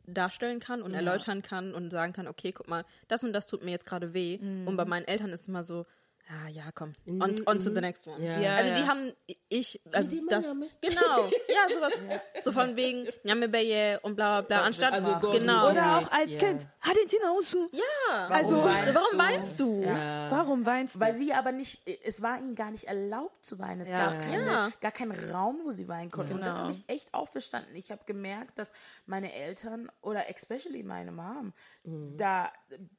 [0.07, 3.65] darstellen kann und erläutern kann und sagen kann, okay, guck mal, das und das tut
[3.65, 4.39] mir jetzt gerade weh.
[4.67, 5.87] Und bei meinen Eltern ist es immer so,
[6.27, 6.93] Ah, ja, komm.
[7.07, 8.19] On, on to the next one.
[8.25, 8.39] Ja.
[8.41, 8.77] Ja, also ja.
[8.81, 9.13] die haben
[9.49, 10.47] ich also das
[10.81, 11.93] genau ja sowas
[12.45, 15.99] so von wegen Nyamebeye und bla bla bla anstatt Also genau Oder Ja.
[15.99, 16.39] auch als Ja.
[16.39, 16.67] Kind.
[16.81, 17.69] Hat den Tina Ausu.
[17.73, 20.31] ja Also, weinst warum weinst du Ja.
[20.31, 21.01] Warum weinst du?
[21.01, 23.83] Weil sie aber nicht, es war ihnen gar nicht erlaubt zu weinen.
[23.83, 24.07] Es Ja.
[24.11, 24.71] gab keine, Ja.
[24.81, 26.33] gar keinen Raum, wo sie weinen konnten.
[26.35, 26.69] Und das Genau.
[26.69, 27.75] habe ich echt auch verstanden.
[27.75, 28.73] Ich habe gemerkt, dass
[29.05, 31.53] meine Eltern oder especially meine Mom,
[31.85, 32.51] da,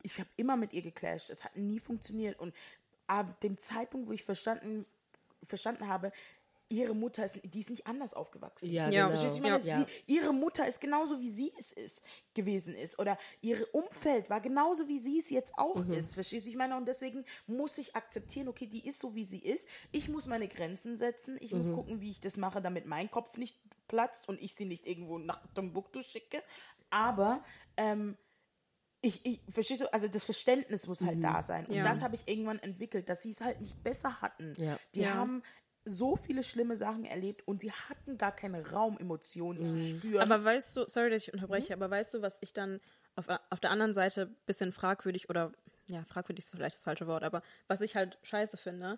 [0.04, 1.32] ich habe immer mit ihr geclasht.
[1.32, 2.40] Es hat nie funktioniert.
[2.40, 2.54] Und
[3.08, 4.86] ab dem Zeitpunkt, wo ich verstanden,
[5.44, 6.12] verstanden habe,
[6.68, 8.72] ihre Mutter ist, die ist nicht anders aufgewachsen.
[8.72, 9.06] Ja, Ja.
[9.08, 9.10] genau.
[9.10, 9.38] Verstehst du?
[9.38, 9.86] Ich meine, Ja.
[9.86, 12.98] sie, ihre Mutter ist genauso wie sie es ist, gewesen ist.
[12.98, 15.94] Oder ihr Umfeld war genauso wie sie es jetzt auch Mhm.
[15.94, 16.16] ist.
[16.16, 16.50] Verstehst du?
[16.50, 19.68] Ich meine, und deswegen muss ich akzeptieren, okay, die ist so wie sie ist.
[19.92, 21.38] Ich muss meine Grenzen setzen.
[21.40, 21.60] Ich Mhm.
[21.60, 23.56] muss gucken, wie ich das mache, damit mein Kopf nicht
[23.88, 26.42] platzt und ich sie nicht irgendwo nach Timbuktu schicke.
[26.90, 27.44] Aber
[27.78, 28.18] ähm,
[29.06, 31.08] ich, ich, verstehst du, also das Verständnis muss Mhm.
[31.08, 31.66] halt da sein.
[31.68, 31.84] Und Ja.
[31.84, 34.54] das habe ich irgendwann entwickelt, dass sie es halt nicht besser hatten.
[34.58, 34.78] Ja.
[34.96, 35.14] Die Ja.
[35.16, 35.44] haben
[35.88, 39.98] so viele schlimme Sachen erlebt und sie hatten gar keinen Raum, Emotionen zu Mhm.
[40.00, 40.22] spüren.
[40.32, 42.82] aber weißt du sorry dass ich unterbreche aber weißt du was ich dann
[43.16, 45.52] auf, auf der anderen Seite ein bisschen fragwürdig oder
[45.86, 48.98] ja fragwürdig ist vielleicht das falsche Wort aber was ich halt scheiße finde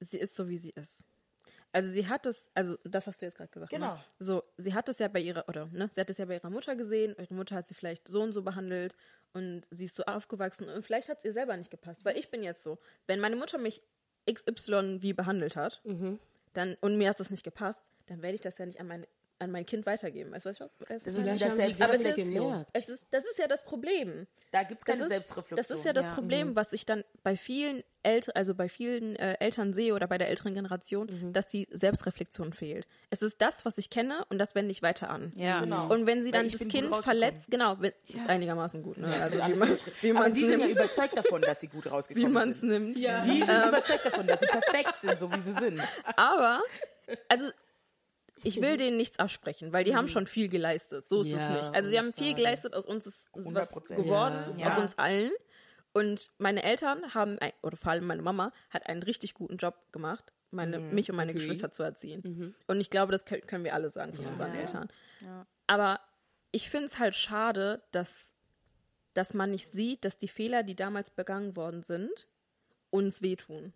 [0.00, 1.06] sie ist so wie sie ist
[1.74, 3.70] also sie hat es, also das hast du jetzt gerade gesagt.
[3.72, 3.94] Genau.
[3.94, 4.04] Ne?
[4.18, 6.50] So, sie hat es ja bei ihrer, oder ne, sie hat es ja bei ihrer
[6.50, 8.94] Mutter gesehen, ihre Mutter hat sie vielleicht so und so behandelt
[9.34, 12.04] und sie ist so aufgewachsen und vielleicht hat es ihr selber nicht gepasst.
[12.04, 13.82] Weil ich bin jetzt so, wenn meine Mutter mich
[14.30, 16.18] XY wie behandelt hat, Mhm.
[16.52, 19.06] dann, und mir hat das nicht gepasst, dann werde ich das ja nicht an mein,
[19.42, 20.32] an mein Kind weitergeben.
[20.32, 21.56] Weißt du, was ich weißt du, Das ist wieder sie aber es
[22.02, 22.60] Selbstreflexion.
[22.62, 24.26] ist, es ist, das ist ja das Problem.
[24.52, 25.56] Da gibt es keine Das ist, Selbstreflexion.
[25.56, 26.12] das ist ja das Ja.
[26.14, 30.18] Problem, was ich dann bei vielen Eltern, also bei vielen äh, Eltern sehe oder bei
[30.18, 31.32] der älteren Generation, Mhm.
[31.32, 32.88] dass die Selbstreflexion fehlt.
[33.10, 35.32] Es ist das, was ich kenne und das wende ich weiter an.
[35.36, 35.60] Ja.
[35.60, 35.88] Genau.
[35.92, 37.92] Und wenn sie dann das Kind verletzt, genau, wenn,
[38.26, 39.06] einigermaßen gut, ne?
[39.22, 39.68] Also wie man
[40.00, 40.76] wie Aber man's die sind ja nimmt.
[40.78, 42.68] überzeugt davon, dass sie gut Wie rausgekommen man es sind.
[42.70, 42.98] nimmt.
[42.98, 43.20] Ja.
[43.20, 45.80] Die sind überzeugt davon, dass sie perfekt sind, so wie sie sind.
[46.16, 46.60] Aber,
[47.28, 47.46] also,
[48.42, 51.08] ich will denen nichts absprechen, weil die haben schon viel geleistet.
[51.08, 51.74] So ist Ja, es nicht.
[51.74, 53.94] Also, sie haben viel geleistet, aus uns ist, ist was 100%.
[53.96, 54.68] geworden, Ja.
[54.74, 55.30] aus uns allen.
[55.92, 59.74] Und meine Eltern haben, ein, oder vor allem meine Mama, hat einen richtig guten Job
[59.92, 62.54] gemacht, meine, mich und meine Geschwister zu erziehen.
[62.66, 64.88] Und ich glaube, das können, wir alle sagen von unseren Eltern.
[65.66, 66.00] Aber
[66.50, 68.32] ich finde es halt schade, dass,
[69.14, 72.26] dass man nicht sieht, dass die Fehler, die damals begangen worden sind,
[72.90, 73.72] uns wehtun.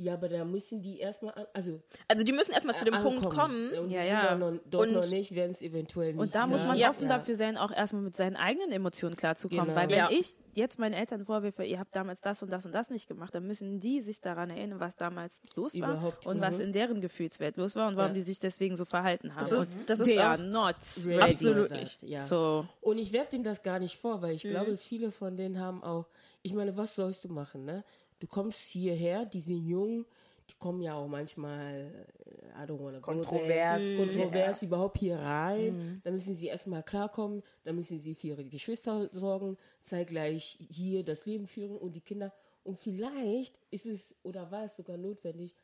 [0.00, 3.18] Ja, aber da müssen die erstmal, an- also Also die müssen erstmal zu dem Punkt
[3.24, 3.70] ankommen.
[3.72, 3.78] kommen.
[3.82, 4.34] Und die Ja, sind ja.
[4.36, 6.68] noch, dort Und- noch nicht, werden es eventuell nicht Und da muss sein.
[6.68, 6.90] man Ja.
[6.90, 7.18] offen Ja.
[7.18, 9.64] dafür sein, auch erstmal mit seinen eigenen Emotionen klarzukommen.
[9.64, 9.76] Genau.
[9.76, 10.08] Weil wenn Ja.
[10.08, 13.34] ich jetzt meinen Eltern vorwürfe, ihr habt damals das und das und das nicht gemacht,
[13.34, 16.42] dann müssen die sich daran erinnern, was damals los war Überhaupt, und mhm.
[16.42, 18.14] was in deren Gefühlswelt los war und warum Ja.
[18.14, 19.40] die sich deswegen so verhalten haben.
[19.40, 22.04] Das ist- und das ist they auch- are not Ready Absolut nicht.
[22.04, 22.18] Ja.
[22.24, 25.58] So, Und ich werfe denen das gar nicht vor, weil ich glaube, viele von denen
[25.58, 26.06] haben auch,
[26.42, 27.82] ich meine, was sollst du machen, ne?
[28.18, 30.04] Du kommst hierher, die sind jung,
[30.50, 31.92] die kommen ja auch manchmal,
[32.24, 33.82] äh, I don't wanna go Kontrovers.
[33.82, 36.00] there, kontrovers überhaupt hier rein.
[36.04, 41.26] Dann müssen sie erstmal klarkommen, dann müssen sie für ihre Geschwister sorgen, zeitgleich hier das
[41.26, 42.32] Leben führen und die Kinder.
[42.64, 45.54] Und vielleicht ist es oder war es sogar notwendig,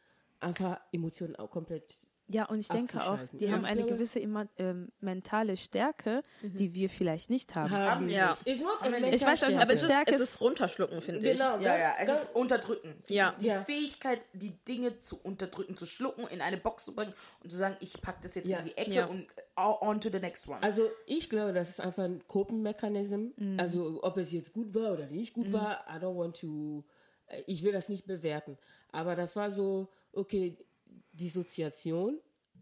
[0.40, 3.96] einfach Emotionen auch komplett ja, und ich denke auch, die Ja, haben ich eine glaube-
[3.96, 7.70] gewisse ähm, mentale Stärke, die wir vielleicht nicht haben.
[7.70, 8.08] haben.
[8.08, 8.36] Ja.
[8.44, 9.58] Ich mental weiß auch nicht.
[9.60, 11.38] Aber es ist, es ist runterschlucken, finde ich.
[11.38, 12.94] Genau, Ja, ja, es ganz- ist unterdrücken.
[13.00, 13.34] Sie- Ja.
[13.40, 13.60] Die Ja.
[13.62, 17.76] Fähigkeit, die Dinge zu unterdrücken, zu schlucken, in eine Box zu bringen und zu sagen,
[17.80, 18.58] ich packe das jetzt Ja.
[18.60, 19.06] in die Ecke Ja.
[19.06, 19.26] und
[19.58, 20.62] uh, on to the next one.
[20.62, 23.28] Also ich glaube, das ist einfach ein Coping-Mechanism.
[23.58, 26.84] Also ob es jetzt gut war oder nicht gut war, I don't want to,
[27.26, 28.56] äh, ich will das nicht bewerten.
[28.92, 30.56] Aber das war so, okay,
[31.12, 32.20] Dissoziation,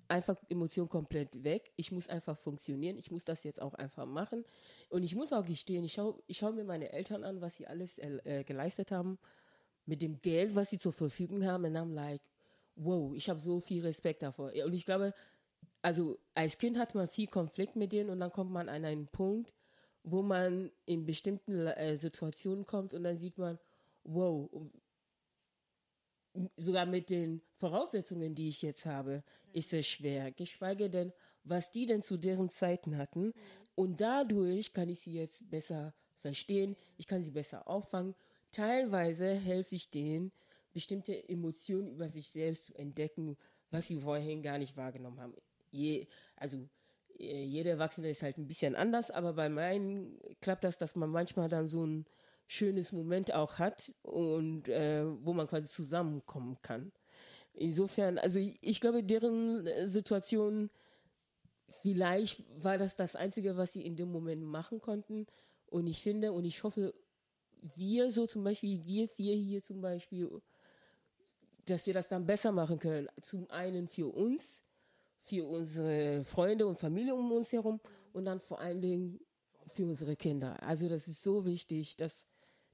[0.09, 1.73] einfach Emotion komplett weg.
[1.77, 2.99] Ich muss einfach funktionieren.
[2.99, 4.45] Ich muss das jetzt auch einfach machen.
[4.90, 7.66] Und ich muss auch gestehen, ich schaue ich schau mir meine Eltern an, was sie
[7.66, 9.18] alles äh, äh, geleistet haben
[9.87, 11.64] mit dem Geld, was sie zur Verfügung haben.
[11.64, 12.23] Und I'm like,
[12.77, 14.53] wow, ich habe so viel Respekt davor.
[14.64, 15.14] Und ich glaube,
[15.83, 19.09] also als Kind hat man viel Konflikt mit denen und dann kommt man an einen
[19.09, 19.53] Punkt,
[20.05, 23.59] wo man in bestimmten äh, Situationen kommt und dann sieht man,
[24.05, 24.49] wow,
[26.57, 30.33] sogar mit den Voraussetzungen, die ich jetzt habe, ist es schwer.
[30.33, 31.12] Geschweige denn,
[31.45, 33.33] was die denn zu deren Zeiten hatten.
[33.75, 38.14] Und dadurch kann ich sie jetzt besser verstehen, ich kann sie besser auffangen.
[38.51, 40.31] Teilweise helfe ich denen,
[40.73, 43.37] bestimmte Emotionen über sich selbst zu entdecken,
[43.71, 45.35] was sie vorhin gar nicht wahrgenommen haben.
[45.71, 46.68] Je, also
[47.18, 51.11] äh, jeder Erwachsene ist halt ein bisschen anders, aber bei meinen klappt das, dass man
[51.11, 52.07] manchmal dann so ein
[52.53, 56.93] schönes Moment auch hat und äh, wo man quasi zusammenkommen kann.
[57.55, 60.71] Insofern, also ich, ich glaube, deren äh, Situation,
[61.69, 65.27] vielleicht war das das Einzige, was sie in dem Moment machen konnten.
[65.67, 66.93] Und ich finde und ich hoffe,
[67.77, 70.29] wir so zum Beispiel, wir vier hier zum Beispiel,
[71.65, 73.09] dass wir das dann besser machen können.
[73.23, 74.62] Zum einen für uns,
[75.21, 77.81] für unsere Freunde und Familie um uns herum
[78.12, 79.21] und dann vor allen Dingen
[79.67, 80.62] für unsere Kinder.
[80.62, 82.27] Also das ist so wichtig, dass,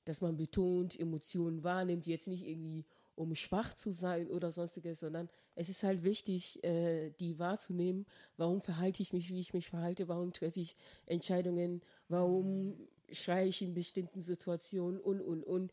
[0.08, 5.28] dass man betont, Emotionen wahrnimmt, jetzt nicht irgendwie um schwach zu sein oder sonstiges, sondern
[5.56, 8.06] es ist halt wichtig, äh, die wahrzunehmen.
[8.36, 10.06] Warum verhalte ich mich, wie ich mich verhalte?
[10.06, 11.82] Warum treffe ich Entscheidungen?
[12.08, 12.76] Warum
[13.10, 15.72] schreie ich in bestimmten Situationen und, und, und.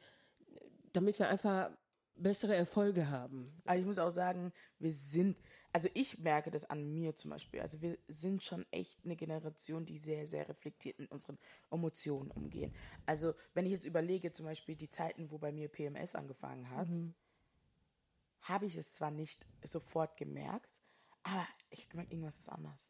[0.91, 1.69] Damit wir einfach
[2.15, 3.51] bessere Erfolge haben.
[3.65, 5.37] Aber ich muss auch sagen, wir sind,
[5.75, 7.59] also ich merke das an mir zum Beispiel.
[7.59, 11.37] Also wir sind schon echt eine Generation, die sehr, sehr reflektiert mit unseren
[11.69, 12.73] Emotionen umgehen.
[13.05, 16.87] Also wenn ich jetzt überlege, zum Beispiel die Zeiten, wo bei mir PMS angefangen hat,
[18.43, 20.69] habe ich es zwar nicht sofort gemerkt,
[21.23, 22.89] aber ich merke, irgendwas ist anders.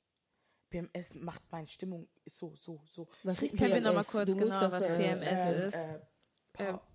[0.69, 3.07] PMS macht meine Stimmung so, so, so.
[3.23, 3.83] Was ist Können wir PMS?
[3.83, 5.73] noch mal kurz Du genau, was PMS ähm, ist?
[5.73, 5.99] äh, Äh,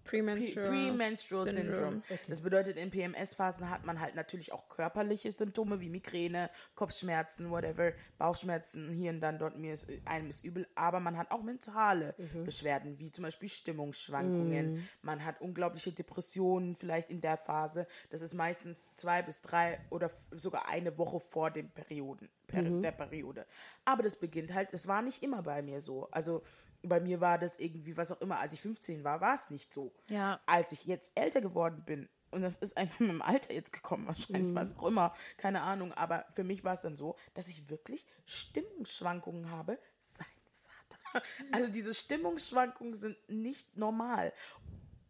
[0.04, 1.76] Premenstrual, Premenstrual Syndrome.
[1.76, 2.02] Syndrome.
[2.28, 7.92] Das bedeutet, in PMS-Phasen hat man halt natürlich auch körperliche Symptome wie Migräne, Kopfschmerzen, whatever,
[8.18, 12.14] Bauchschmerzen, hier und dann dort, mir ist, einem ist übel, aber man hat auch mentale
[12.44, 14.88] Beschwerden, wie zum Beispiel Stimmungsschwankungen.
[15.02, 17.86] Man hat unglaubliche Depressionen vielleicht in der Phase.
[18.10, 22.92] Das ist meistens zwei bis drei oder sogar eine Woche vor den Perioden, per, der
[22.92, 23.46] Periode.
[23.84, 26.08] Aber das beginnt halt, das war nicht immer bei mir so.
[26.10, 26.42] Also
[26.82, 29.72] bei mir war das irgendwie, was auch immer, als ich 15 war, war es nicht
[29.72, 29.92] so.
[30.08, 30.40] Ja.
[30.46, 34.06] Als ich jetzt älter geworden bin, und das ist einfach mit dem Alter jetzt gekommen,
[34.06, 37.68] wahrscheinlich, was auch immer, keine Ahnung, aber für mich war es dann so, dass ich
[37.68, 41.26] wirklich Stimmungsschwankungen habe, sein Vater.
[41.52, 44.32] Also diese Stimmungsschwankungen sind nicht normal.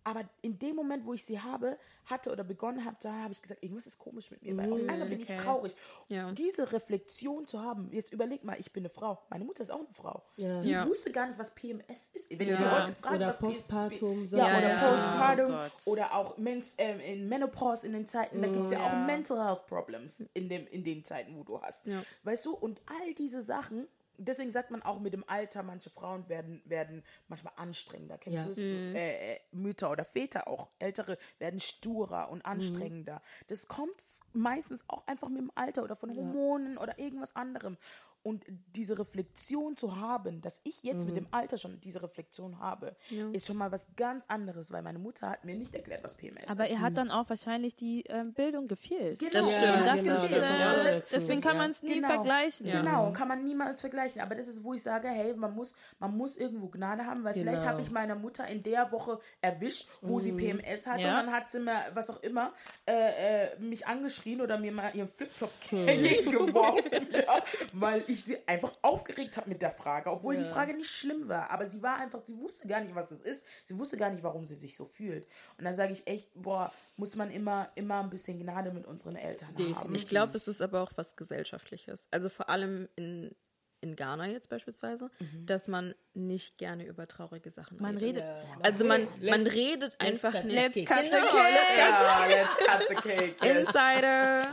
[0.05, 3.41] Aber in dem Moment, wo ich sie habe, hatte oder begonnen habe, da habe ich
[3.43, 5.75] gesagt, irgendwas ist komisch mit mir, weil auf einmal bin ich traurig.
[6.09, 6.33] Ja.
[6.33, 9.79] Diese Reflexion zu haben, jetzt überleg mal, ich bin eine Frau, meine Mutter ist auch
[9.81, 10.23] eine Frau.
[10.37, 10.61] Ja.
[10.63, 10.89] Die Ja.
[10.89, 12.31] wusste gar nicht, was PMS ist.
[12.31, 12.57] Wenn ich Ja.
[12.57, 14.37] sie heute frage, Oder was Postpartum, PMS so.
[14.39, 14.91] ja, Ja, oder ja.
[14.91, 18.79] Postpartum Oh oder auch Mens ähm, in Menopause in den Zeiten, da gibt es ja,
[18.79, 18.87] Ja.
[19.03, 21.87] auch Mental Health Problems in, dem, in den Zeiten, wo du hast.
[21.87, 22.03] Ja.
[22.25, 23.87] Weißt du, und all diese Sachen,
[24.21, 28.19] deswegen sagt man auch mit dem Alter, manche Frauen werden, werden manchmal anstrengender.
[28.19, 28.45] Kennst Ja.
[28.45, 28.59] du das?
[28.59, 33.23] Äh, äh, Mütter oder Väter auch, ältere werden sturer und anstrengender.
[33.49, 33.95] Das kommt
[34.33, 37.77] meistens auch einfach mit dem Alter oder von Hormonen oder irgendwas anderem.
[38.23, 38.45] Und
[38.77, 42.95] diese Reflexion zu haben, dass ich jetzt mit dem Alter schon diese Reflexion habe,
[43.33, 46.49] ist schon mal was ganz anderes, weil meine Mutter hat mir nicht erklärt, was PMS
[46.49, 46.73] Aber ist.
[46.73, 49.19] ihr hat dann auch wahrscheinlich die ähm, Bildung gefehlt.
[49.21, 49.33] Genau.
[49.33, 49.79] Das stimmt.
[49.79, 51.07] Und das genau, ist, das äh, dazu.
[51.15, 51.63] deswegen kann Ja.
[51.63, 52.67] man es nie vergleichen.
[52.71, 54.21] Genau, kann man niemals vergleichen.
[54.21, 57.33] Aber das ist, wo ich sage, hey, man muss, man muss irgendwo Gnade haben, weil
[57.35, 57.73] vielleicht Genau.
[57.73, 61.09] habe ich meine Mutter in der Woche erwischt, wo sie PMS hatte Ja.
[61.21, 62.53] und dann hat sie mir, was auch immer,
[62.87, 68.73] äh, äh, mich angeschrien oder mir mal ihren Flipflop entgegengeworfen, ja, weil ich sie einfach
[68.83, 71.51] aufgeregt habe mit der Frage, obwohl die Frage nicht schlimm war.
[71.51, 73.45] Aber sie war einfach, sie wusste gar nicht, was es ist.
[73.65, 75.27] Sie wusste gar nicht, warum sie sich so fühlt.
[75.59, 79.17] Und da sage ich echt, boah, muss man immer, immer ein bisschen Gnade mit unseren
[79.17, 79.95] Eltern haben.
[79.95, 82.09] Ich glaube, es ist aber auch was Gesellschaftliches.
[82.11, 83.35] Also vor allem in,
[83.83, 85.11] in Ghana jetzt beispielsweise,
[85.47, 88.23] dass man nicht gerne über traurige Sachen Man redet.
[88.25, 88.47] redet.
[88.63, 90.87] Also man, man redet einfach cut nicht.
[90.87, 91.79] cut the Genau, cake.
[91.79, 93.37] Ja, let's cut the cake.
[93.43, 93.69] yes.
[93.69, 94.53] Insider.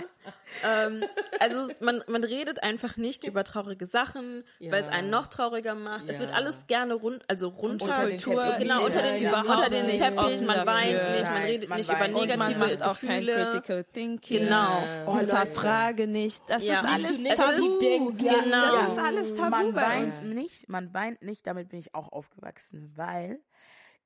[0.66, 1.04] Ähm,
[1.40, 5.76] also es, man, man redet einfach nicht über traurige Sachen, weil es einen noch trauriger
[5.76, 6.04] macht.
[6.08, 6.36] Es wird Ja.
[6.36, 8.58] alles gerne rund, also runter, Unter den Teppich.
[8.60, 10.42] genau unter den, Ja, unter den nicht Teppich.
[10.42, 11.10] Man weint dafür.
[11.18, 12.16] nicht, man redet man nicht weint über nicht.
[12.22, 13.46] Und negative man macht auch kein Gefühle.
[13.52, 14.40] Critical Thinking.
[14.40, 14.84] Genau.
[15.06, 16.44] Oh, Hinterfrage nicht.
[16.48, 16.80] Das Ja.
[16.80, 17.80] ist alles Nicht tabu.
[18.22, 18.62] Ja, Genau.
[18.62, 22.92] Das ist alles tabu man weint nicht, man weint nicht, damit bin ich auch aufgewachsen,
[22.96, 23.40] weil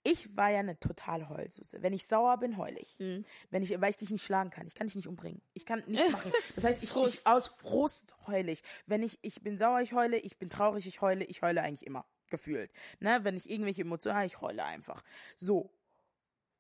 [0.04, 1.82] ich war ja eine total Heulsuse.
[1.82, 2.96] Wenn ich sauer bin, heul ich.
[3.00, 3.24] Mhm.
[3.50, 4.66] Wenn ich, weil ich dich nicht schlagen kann.
[4.68, 5.42] Ich kann dich nicht umbringen.
[5.54, 6.32] Ich kann nichts machen.
[6.56, 8.64] Das heißt, ich, ich aus Frust heule ich.
[8.88, 11.86] Wenn ich, ich bin sauer, ich heule, ich bin traurig, ich heule, ich heule eigentlich
[11.86, 12.06] immer.
[12.30, 12.72] Gefühlt.
[13.00, 13.20] Ne?
[13.24, 15.04] Wenn ich irgendwelche Emotionen habe, ich heule einfach.
[15.36, 15.72] So.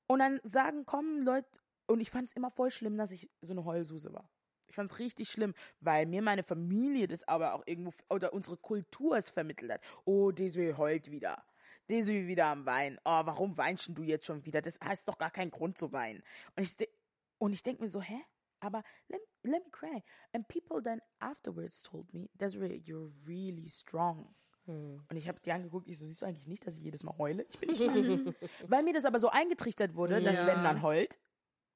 [0.07, 1.47] Und dann sagen, kommen Leute,
[1.87, 4.29] und ich fand es immer voll schlimm, dass ich so eine Heulsuse war.
[4.67, 8.55] Ich fand es richtig schlimm, weil mir meine Familie das aber auch irgendwo, oder unsere
[8.55, 9.81] Kultur es vermittelt hat.
[10.05, 11.43] Oh, Desiree heult wieder.
[11.91, 12.97] Desiree wieder am Weinen.
[13.05, 14.61] Oh, warum weinst du jetzt schon wieder?
[14.61, 16.23] Das heißt doch gar keinen Grund zu weinen.
[16.55, 16.89] Und ich,
[17.37, 18.19] und ich denke mir so, hä?
[18.61, 20.03] Aber let, let me cry.
[20.33, 24.33] And people then afterwards told me, Desiree, you're really strong.
[24.67, 27.17] Und ich habe die angeguckt, ich so, siehst du eigentlich nicht, dass ich jedes Mal
[27.17, 27.45] heule?
[27.49, 27.81] Ich bin nicht
[28.37, 28.69] stark.
[28.69, 30.45] Weil mir das aber so eingetrichtert wurde, dass Ja.
[30.47, 31.19] wenn man heult,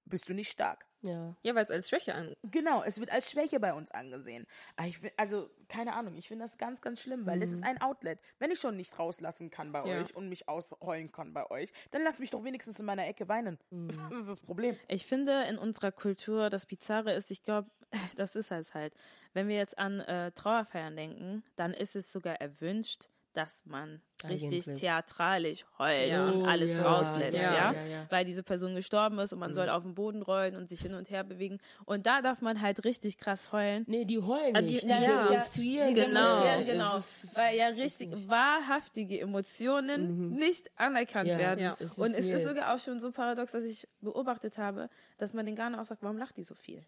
[0.05, 0.85] bist du nicht stark.
[1.05, 1.35] Ja.
[1.43, 2.35] Ja, weil es als Schwäche an.
[2.43, 4.47] Genau, es wird als Schwäche bei uns angesehen.
[4.75, 7.63] Aber ich, fi- also, keine Ahnung, ich finde das ganz, ganz schlimm, weil es ist
[7.63, 8.19] ein Outlet.
[8.39, 10.01] Wenn ich schon nicht rauslassen kann bei Ja.
[10.01, 13.27] euch und mich ausheulen kann bei euch, dann lasst mich doch wenigstens in meiner Ecke
[13.27, 13.59] weinen.
[14.09, 14.77] Das ist das Problem.
[14.87, 17.69] Ich finde, in unserer Kultur, das Bizarre ist, ich glaube,
[18.17, 18.93] das ist es halt.
[19.33, 24.65] Wenn wir jetzt an äh, Trauerfeiern denken, dann ist es sogar erwünscht, dass man richtig
[24.67, 24.79] Eigentlich.
[24.79, 26.25] theatralisch heult Ja.
[26.29, 26.81] und Oh, alles ja.
[26.83, 27.73] rauslässt, Ja.
[27.73, 27.75] ja,
[28.09, 30.93] weil diese Person gestorben ist und man soll auf den Boden rollen und sich hin
[30.95, 33.83] und her bewegen und da darf man halt richtig krass heulen.
[33.87, 34.83] Nee, die heulen Ah, nicht.
[34.83, 35.27] die- Die, ja.
[35.27, 35.87] demonstrieren.
[35.89, 36.39] Die Genau.
[36.39, 36.97] demonstrieren, genau.
[36.97, 41.75] Es ist- Weil ja richtig wahrhaftige Emotionen nicht anerkannt werden.
[41.79, 45.45] es Und es ist sogar auch schon so paradox, dass ich beobachtet habe, dass man
[45.45, 46.83] den Ghana auch sagt, warum lacht die so viel?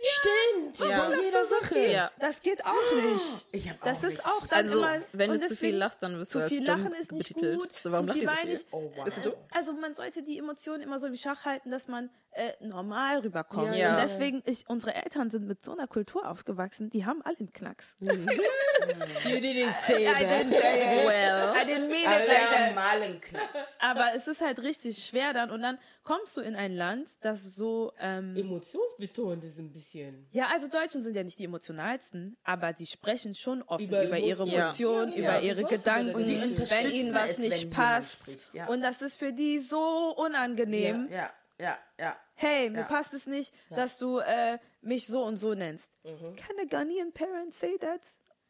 [0.00, 1.08] Stimmt, Ja.
[1.08, 1.78] bei jeder Sache.
[1.78, 2.10] Ja.
[2.18, 3.46] Das geht auch nicht.
[3.52, 5.02] Ich hab Das auch ist richtig- auch dann Also, immer.
[5.12, 7.56] wenn du zu viel lachst, dann wirst du Zu viel Lachen ist nicht betitelt.
[7.58, 7.70] gut.
[7.80, 8.62] So, warum zu viel weinen so ist.
[8.68, 8.68] viel?
[8.72, 9.32] Oh, wow.
[9.50, 13.74] Also man sollte die Emotionen immer so im Schach halten, dass man äh, normal rüberkommt.
[13.74, 13.90] Ja.
[13.96, 17.52] Und deswegen, ich, unsere Eltern sind mit so einer Kultur aufgewachsen, die haben alle einen
[17.52, 17.96] Knacks.
[18.00, 20.30] You didn't say I that.
[20.30, 21.06] didn't say it.
[21.06, 21.52] Well.
[21.54, 22.58] I didn't mean it Alle like that.
[22.58, 23.76] haben mal einen Knacks.
[23.80, 27.42] Aber es ist halt richtig schwer dann und dann kommst du in ein Land, das
[27.42, 30.26] so ähm, Emotionsbetont ist ein bisschen.
[30.30, 34.18] ja, also Deutschen sind ja nicht die emotionalsten, aber sie sprechen schon offen Über über,
[34.18, 35.12] ihre Emotionen.
[35.12, 38.48] Ja, über ja, ihre Gedanken, wenn ihnen was Es, nicht passt.
[38.68, 41.08] Und das ist für die so unangenehm.
[41.10, 42.16] Ja, ja, ja.
[42.40, 42.84] Hey, mir Ja.
[42.84, 45.90] passt es nicht, dass du äh, mich so und so nennst.
[46.04, 46.36] Mhm.
[46.36, 48.00] Can a Ghanaian parent say that?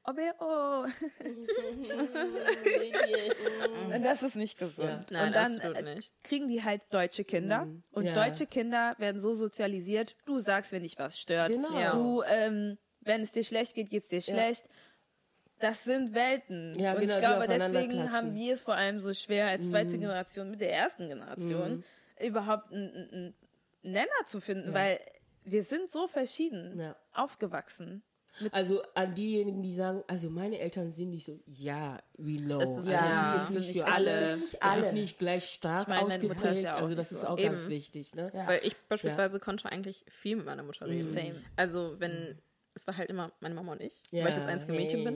[0.04, 0.86] Aber oh.
[3.94, 4.88] Und das ist nicht gesund.
[4.88, 5.04] Ja.
[5.10, 6.12] Nein, und dann absolut äh, nicht.
[6.22, 7.68] kriegen die halt deutsche Kinder.
[7.90, 8.14] Und Ja.
[8.14, 11.48] deutsche Kinder werden so sozialisiert, du sagst, wenn dich was stört.
[11.50, 11.78] Genau.
[11.78, 11.92] Ja.
[11.92, 14.64] Du, ähm, wenn es dir schlecht geht, geht es dir schlecht.
[15.60, 16.72] Das sind Welten.
[16.78, 18.12] Ja, und genau, ich glaube, deswegen klatschen.
[18.12, 21.84] haben wir es vor allem so schwer als zweite Generation mit der ersten Generation
[22.20, 23.34] überhaupt einen, einen- einen
[23.82, 24.98] Nenner zu finden, weil
[25.44, 26.96] wir sind so verschieden Ja.
[27.12, 28.02] aufgewachsen.
[28.52, 32.60] Also an diejenigen, die sagen, also meine Eltern sind nicht so, ja, we know.
[32.60, 34.32] Es ist- also ja, es ist jetzt nicht sind für nicht alle.
[34.34, 34.92] Es ist alle.
[34.92, 36.62] nicht gleich stark Ich meine, ist ausgeprägt.
[36.62, 37.26] ja auch also das nicht ist so.
[37.32, 37.54] auch Eben.
[37.54, 38.14] ganz wichtig.
[38.14, 38.30] Ne?
[38.34, 41.10] Weil ich beispielsweise konnte eigentlich viel mit meiner Mutter reden.
[41.10, 41.42] Same.
[41.56, 42.38] Also wenn,
[42.74, 45.10] es war halt immer meine Mama und ich, Ja, weil ich das einzige Mädchen hey.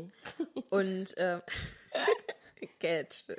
[0.54, 0.62] bin.
[0.70, 1.40] Und äh,
[2.78, 3.24] Geld.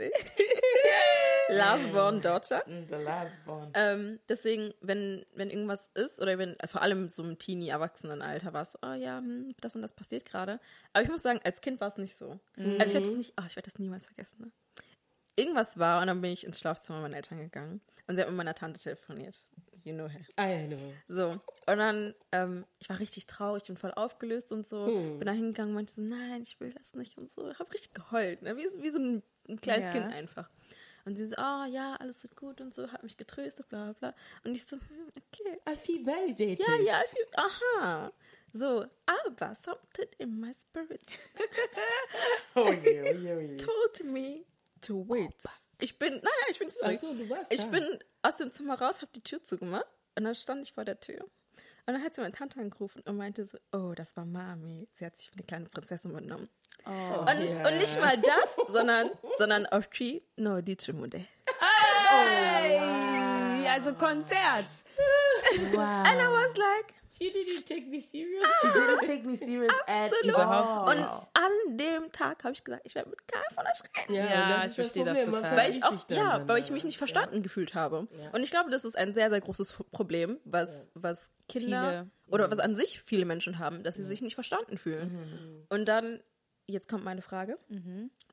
[1.50, 2.64] Last born daughter.
[2.66, 3.72] The last one.
[3.74, 8.78] Ähm, deswegen, wenn, wenn irgendwas ist, oder wenn, vor allem so im Teenie-Erwachsenenalter war es,
[8.82, 10.60] oh ja, hm, das und das passiert gerade.
[10.94, 12.40] Aber ich muss sagen, als Kind war es nicht so.
[12.58, 14.36] Also ich werde es nicht, oh, ich werde das niemals vergessen.
[14.40, 14.52] Ne?
[15.36, 18.38] Irgendwas war und dann bin ich ins Schlafzimmer meiner Eltern gegangen und sie hat mit
[18.38, 19.44] meiner Tante telefoniert.
[19.84, 20.26] You know her.
[20.40, 20.94] I know.
[21.08, 24.88] So, und dann, ähm, ich war richtig traurig, bin voll aufgelöst und so.
[24.88, 25.20] Hm.
[25.20, 27.54] Bin da hingegangen und meinte so, nein, ich will das nicht und so.
[27.56, 28.56] Hab richtig geheult, ne?
[28.58, 29.92] wie, so- wie so ein, ein kleines Ja.
[29.92, 30.50] Kind einfach.
[31.06, 33.94] Und sie so, oh ja, alles wird gut und so, hat mich getröstet, bla bla
[33.94, 34.16] bla.
[34.46, 35.60] Und ich so, hm, okay.
[35.70, 36.66] I feel validated.
[36.66, 38.14] Ja, ja, ich fühl, aha.
[38.54, 41.30] So, aber something in my spirits
[42.56, 43.58] Oh je, oh je, oh je.
[43.58, 44.46] told me
[44.82, 45.34] to wait.
[45.80, 46.92] Ich bin, nein, nein, ich bin zurück.
[46.96, 47.66] Ach so, du warst Ich da.
[47.68, 49.86] bin aus dem Zimmer raus, hab die Tür zugemacht
[50.18, 51.22] und dann stand ich vor der Tür.
[51.86, 54.88] Und dann hat sie meine Tante angerufen und meinte so, oh, das war Mami.
[54.94, 56.48] Sie hat sich für eine kleine Prinzessin übernommen.
[56.86, 61.26] und, und nicht mal das, sondern, sondern auf Tree, no, die Trimude.
[62.10, 64.66] Hey, also Konzert.
[65.74, 66.06] Wow.
[66.06, 68.48] And I was like, She didn't take me serious.
[68.62, 70.36] She didn't take me serious at absolut.
[70.36, 70.90] all.
[70.90, 74.16] Und an dem Tag habe ich gesagt, ich werde mit keinem von euch reden.
[74.16, 75.56] Ja, und ich verstehe das total.
[75.56, 78.08] weil ich auch, ja, weil ich mich nicht verstanden gefühlt habe.
[78.32, 82.12] Und ich glaube, das ist ein sehr, sehr großes Problem, was, was Kinder Viele.
[82.34, 85.66] oder was an sich viele Menschen haben, dass sie sich nicht verstanden fühlen.
[85.70, 86.20] Und dann,
[86.66, 87.60] jetzt kommt meine Frage,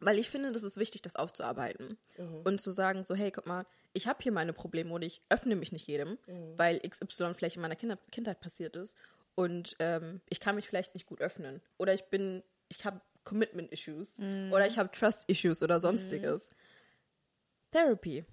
[0.00, 1.98] weil ich finde, das ist wichtig, das aufzuarbeiten
[2.44, 5.56] und zu sagen, so, hey, guck mal, ich habe hier meine Probleme und ich öffne
[5.56, 6.18] mich nicht jedem,
[6.56, 8.96] weil XY vielleicht in meiner Kinder Kindheit passiert ist
[9.34, 11.60] und ähm, ich kann mich vielleicht nicht gut öffnen.
[11.78, 14.18] Oder ich bin, ich habe Commitment-Issues
[14.52, 16.50] oder ich habe Trust-Issues oder sonstiges.
[17.70, 18.24] Therapy.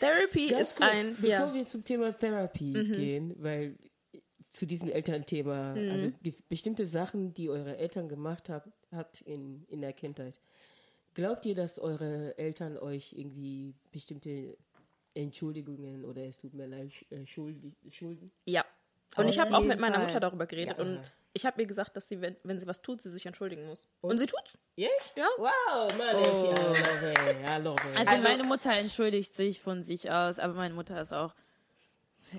[0.00, 3.76] Therapy Ganz ist kurz, ein, bevor ja, wir zum Thema Therapie gehen, weil
[4.50, 9.80] zu diesem Elternthema, also ge- bestimmte Sachen, die eure Eltern gemacht habt, habt in, in
[9.80, 10.40] der Kindheit.
[11.14, 14.56] Glaubt ihr, dass eure Eltern euch irgendwie bestimmte
[15.14, 18.30] Entschuldigungen oder es tut mir leid, äh, schuldig, schulden?
[18.46, 18.64] ja.
[19.16, 20.06] Und ich Auf habe auch mit meiner Fall.
[20.06, 20.82] Mutter darüber geredet Ja.
[20.84, 21.00] und
[21.34, 23.86] ich habe ihr gesagt, dass sie, wenn, wenn sie was tut, sie sich entschuldigen muss.
[24.00, 24.58] Und, sie tut's.
[24.76, 25.16] Echt?
[25.16, 25.26] Ja.
[25.36, 26.20] Wow, Mann, oh.
[26.20, 27.96] I love it, I love it.
[27.96, 31.32] Also, Also- meine Mutter entschuldigt sich von sich aus, aber meine Mutter ist auch,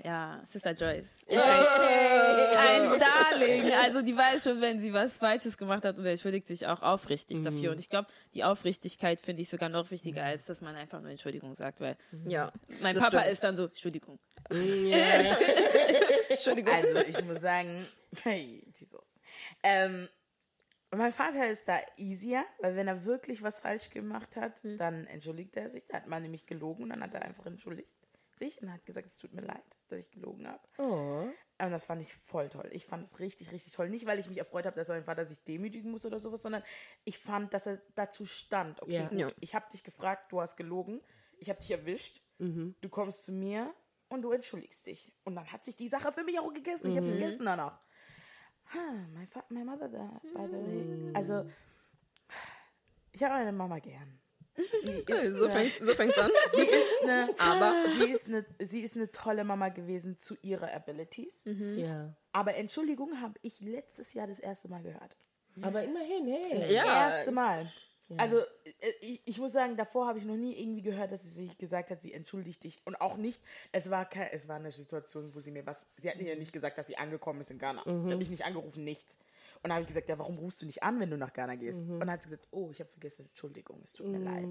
[0.04, 1.22] ja, Sister Joyce.
[1.26, 3.72] Ist ein, ein Darling.
[3.74, 7.42] Also die weiß schon, wenn sie was Falsches gemacht hat und entschuldigt sich auch aufrichtig
[7.42, 7.72] dafür.
[7.72, 11.10] Und ich glaube, die Aufrichtigkeit finde ich sogar noch wichtiger, als dass man einfach nur
[11.10, 12.52] Entschuldigung sagt, weil Ja.
[12.80, 13.32] mein Papa stimmt.
[13.32, 14.18] ist dann so, Entschuldigung.
[14.50, 14.96] ja.
[16.28, 16.74] Entschuldigung.
[16.74, 17.86] Also ich muss sagen,
[18.22, 19.04] hey, Jesus.
[19.62, 20.08] Ähm,
[20.94, 25.56] mein Vater ist da easier, weil wenn er wirklich was falsch gemacht hat, dann entschuldigt
[25.56, 25.86] er sich.
[25.88, 27.88] Da hat man nämlich gelogen und dann hat er einfach entschuldigt.
[28.34, 30.62] sich und hat gesagt, es tut mir leid, dass ich gelogen habe.
[30.78, 31.28] Oh.
[31.58, 32.68] Und das fand ich voll toll.
[32.72, 33.88] Ich fand es richtig, richtig toll.
[33.88, 36.62] Nicht, weil ich mich erfreut habe, dass mein Vater sich demütigen muss oder sowas, sondern
[37.04, 38.82] ich fand, dass er dazu stand.
[38.82, 39.08] Okay, Ja.
[39.08, 39.28] gut, Ja.
[39.40, 41.00] ich habe dich gefragt, du hast gelogen,
[41.38, 43.72] ich habe dich erwischt, du kommst zu mir
[44.10, 45.12] und du entschuldigst dich.
[45.24, 46.90] Und dann hat sich die Sache für mich auch gegessen.
[46.90, 47.80] Ich habe es gegessen danach.
[48.74, 48.78] Huh,
[49.14, 51.12] my, my mother, by the way.
[51.14, 51.48] Also,
[53.12, 54.20] ich habe meine Mama gern.
[54.82, 56.30] Sie ist, So fängt so fängt's an.
[56.54, 60.72] sie ist eine, aber sie ist eine, sie ist eine tolle Mama gewesen zu ihrer
[60.74, 61.42] Abilities.
[61.76, 62.14] Ja.
[62.32, 65.16] Aber Entschuldigung habe ich letztes Jahr das erste Mal gehört.
[65.62, 66.72] Aber immerhin, hey.
[66.72, 67.06] Ja.
[67.08, 67.72] Erste Mal.
[68.18, 68.44] Also äh,
[69.00, 71.90] ich, ich muss sagen, davor habe ich noch nie irgendwie gehört, dass sie sich gesagt
[71.90, 72.80] hat, sie entschuldigt dich.
[72.84, 73.42] Und auch nicht,
[73.72, 76.36] es war kein, es war eine Situation, wo sie mir was, sie hat mir ja
[76.36, 77.82] nicht gesagt, dass sie angekommen ist in Ghana.
[77.84, 79.18] Sie hat mich nicht angerufen, nichts.
[79.66, 81.56] Und dann habe ich gesagt, ja, warum rufst du nicht an, wenn du nach Ghana
[81.56, 81.78] gehst?
[81.78, 84.48] Und dann hat sie gesagt, oh, ich habe vergessen, Entschuldigung, es tut mir leid.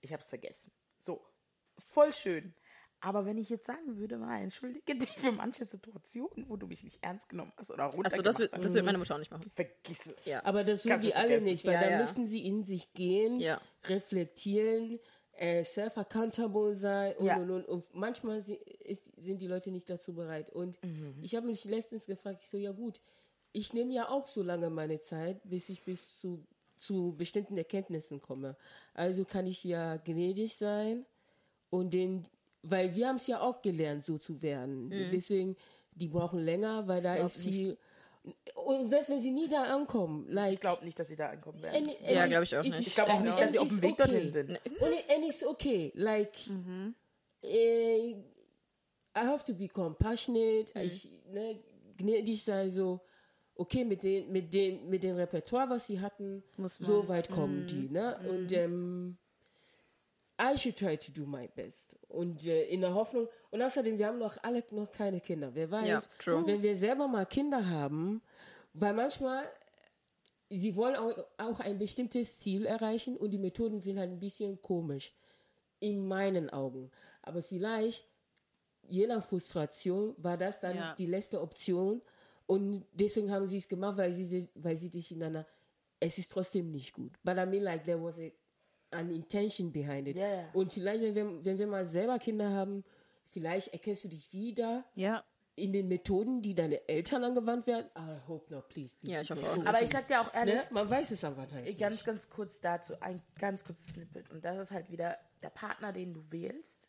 [0.00, 0.72] Ich habe es vergessen.
[0.98, 1.24] So,
[1.78, 2.52] voll schön.
[3.00, 6.82] Aber wenn ich jetzt sagen würde, mal entschuldige dich für manche Situationen, wo du mich
[6.82, 9.30] nicht ernst genommen hast oder runtergemacht Also das wird, das wird meine Mutter auch nicht
[9.30, 9.48] machen.
[9.50, 10.24] vergiss es.
[10.24, 10.42] Ja.
[10.44, 11.98] Aber das tun die alle nicht, weil Ja, da ja.
[11.98, 13.60] müssen sie in sich gehen, Ja.
[13.84, 14.98] reflektieren,
[15.32, 17.36] äh, self-accountable sein und, Ja.
[17.36, 20.48] und, und, und manchmal sind die Leute nicht dazu bereit.
[20.50, 21.18] Und Mhm.
[21.22, 23.02] ich habe mich letztens gefragt, ich so, ja gut,
[23.56, 26.44] ich nehme ja auch so lange meine Zeit, bis ich bis zu,
[26.78, 28.54] zu bestimmten Erkenntnissen komme.
[28.92, 31.06] Also kann ich ja gnädig sein
[31.70, 32.22] und den,
[32.62, 34.90] weil wir haben es ja auch gelernt, so zu werden.
[35.10, 35.56] Deswegen,
[35.92, 37.78] die brauchen länger, weil da glaub ist viel.
[38.56, 41.62] Und selbst wenn sie nie da ankommen, like, Ich glaube nicht, dass sie da ankommen
[41.62, 41.76] werden.
[41.76, 42.86] And- and Ja, it's- glaub ich auch nicht.
[42.88, 44.02] Ich glaube auch nicht, dass sie auf dem Weg okay.
[44.02, 44.50] dorthin sind.
[44.50, 45.92] Und and it's okay.
[45.94, 46.34] Like,
[47.42, 50.72] äh, I have to be compassionate.
[50.82, 51.58] Ich, ne,
[51.96, 53.00] gnädig sein, so,
[53.56, 56.42] okay, mit den, mit den, mit dem Repertoire, was sie hatten,
[56.78, 58.18] so weit kommen die, ne?
[58.28, 59.16] Und, ähm,
[60.40, 61.96] I should try to do my best.
[62.08, 65.54] Und äh, in der Hoffnung, und außerdem, wir haben noch alle noch keine Kinder.
[65.54, 68.20] Wer weiß, Ja, wenn wir selber mal Kinder haben,
[68.74, 69.44] weil manchmal,
[70.50, 74.60] sie wollen auch, auch ein bestimmtes Ziel erreichen und die Methoden sind halt ein bisschen
[74.60, 75.14] komisch.
[75.80, 76.90] In meinen Augen.
[77.22, 78.06] Aber vielleicht,
[78.88, 80.94] je nach Frustration, war das dann Ja.
[80.94, 82.02] die letzte Option.
[82.46, 85.46] Und deswegen haben sie es gemacht, weil sie, weil sie dich in einer,
[86.00, 87.12] es ist trotzdem nicht gut.
[87.24, 88.30] But I mean, like, there was a,
[88.92, 90.16] an intention behind it.
[90.16, 90.48] Ja.
[90.52, 92.84] Und vielleicht, wenn wir, wenn wir mal selber Kinder haben,
[93.24, 95.24] vielleicht erkennst du dich wieder Ja.
[95.56, 97.86] in den Methoden, die deine Eltern angewandt werden.
[97.98, 98.94] I hope not, please.
[99.02, 99.66] Ja, ich hoffe auch nicht.
[99.66, 100.62] Aber ich sag dir auch ehrlich, Ne?
[100.70, 101.78] Man weiß es aber halt.
[101.78, 104.30] ganz, ganz kurz dazu, ein ganz kurzes Snippet.
[104.30, 106.88] Und das ist halt wieder der Partner, den du wählst.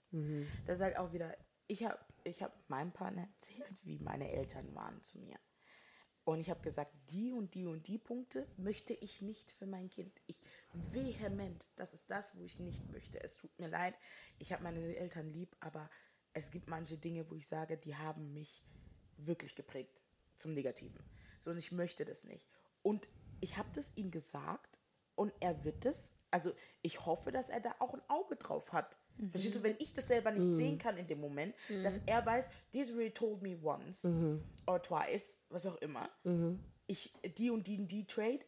[0.67, 1.35] Das ist halt auch wieder,
[1.67, 5.37] ich habe ich hab meinem Partner erzählt, wie meine Eltern waren zu mir.
[6.25, 9.89] Und ich habe gesagt, die und die und die Punkte möchte ich nicht für mein
[9.89, 10.11] Kind.
[10.27, 10.41] Ich
[10.73, 13.23] vehement, das ist das, wo ich nicht möchte.
[13.23, 13.95] Es tut mir leid,
[14.37, 15.89] ich habe meine Eltern lieb, aber
[16.33, 18.65] es gibt manche Dinge, wo ich sage, die haben mich
[19.15, 20.01] wirklich geprägt
[20.35, 21.01] zum Negativen.
[21.39, 22.45] So, und ich möchte das nicht.
[22.81, 23.07] Und
[23.39, 24.77] ich habe das ihm gesagt
[25.15, 26.51] und er wird es, also
[26.81, 28.97] ich hoffe, dass er da auch ein Auge drauf hat.
[29.31, 32.49] Verstehst du, wenn ich das selber nicht sehen kann in dem Moment, dass er weiß,
[32.73, 34.07] Desiree told me once
[34.65, 36.09] or twice, was auch immer,
[36.87, 38.39] ich, die und die und die Trade,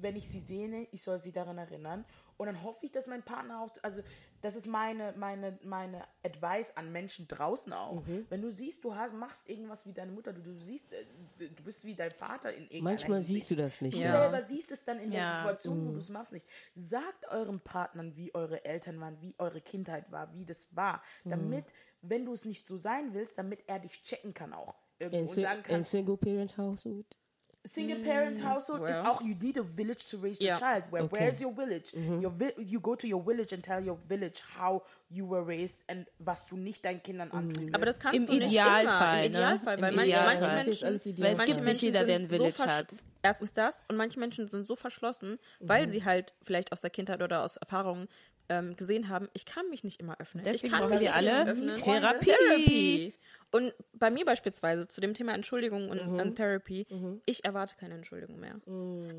[0.00, 2.04] wenn ich sie sehe, ich soll sie daran erinnern.
[2.36, 4.00] Und dann hoffe ich, dass mein Partner auch, also
[4.42, 8.02] das ist meine, meine, meine Advice an Menschen draußen auch.
[8.28, 11.04] Wenn du siehst, du hast, machst irgendwas wie deine Mutter, du, du siehst, äh,
[11.48, 13.38] du bist wie dein Vater in irgendeiner Manchmal Hinsicht.
[13.40, 13.96] siehst du das nicht.
[13.96, 14.20] Du Ja.
[14.20, 15.36] selber siehst es dann in der Ja.
[15.38, 16.46] Situation, wo du es machst nicht.
[16.74, 21.64] Sagt euren Partnern, wie eure Eltern waren, wie eure Kindheit war, wie das war, damit,
[22.02, 24.74] wenn du es nicht so sein willst, damit er dich checken kann auch.
[24.98, 27.16] Irgendwo In, und sagen kann, in Single Parent Household.
[27.64, 29.06] Single Parent Household is well.
[29.06, 30.54] auch you need a village to raise Ja.
[30.54, 30.84] your child.
[30.90, 31.16] Where Okay.
[31.20, 31.92] where's your village?
[31.94, 35.84] Your vi you go to your village and tell your village how you were raised
[35.86, 39.24] and was du nicht deinen Kindern antun Aber das kannst Im du nicht Idealfall, immer.
[39.26, 39.38] Im ne?
[39.38, 40.40] Idealfall, weil Im man, Idealfall.
[40.40, 41.26] manche Menschen, alles ideal.
[41.26, 42.94] Weil es manche gibt nicht Menschen jeder, sind der ein Village so hat.
[43.22, 47.22] Erstens das und manche Menschen sind so verschlossen, weil sie halt vielleicht aus der Kindheit
[47.22, 48.08] oder aus Erfahrungen
[48.48, 50.42] ähm, gesehen haben, ich kann mich nicht immer öffnen.
[50.44, 51.76] Deswegen ich kann mich wir nicht alle öffnen.
[51.76, 52.24] Therapie.
[52.26, 53.14] Therapie.
[53.52, 56.18] Und bei mir beispielsweise zu dem Thema Entschuldigung und, Mhm.
[56.18, 56.86] und Therapy,
[57.26, 58.58] ich erwarte keine Entschuldigung mehr.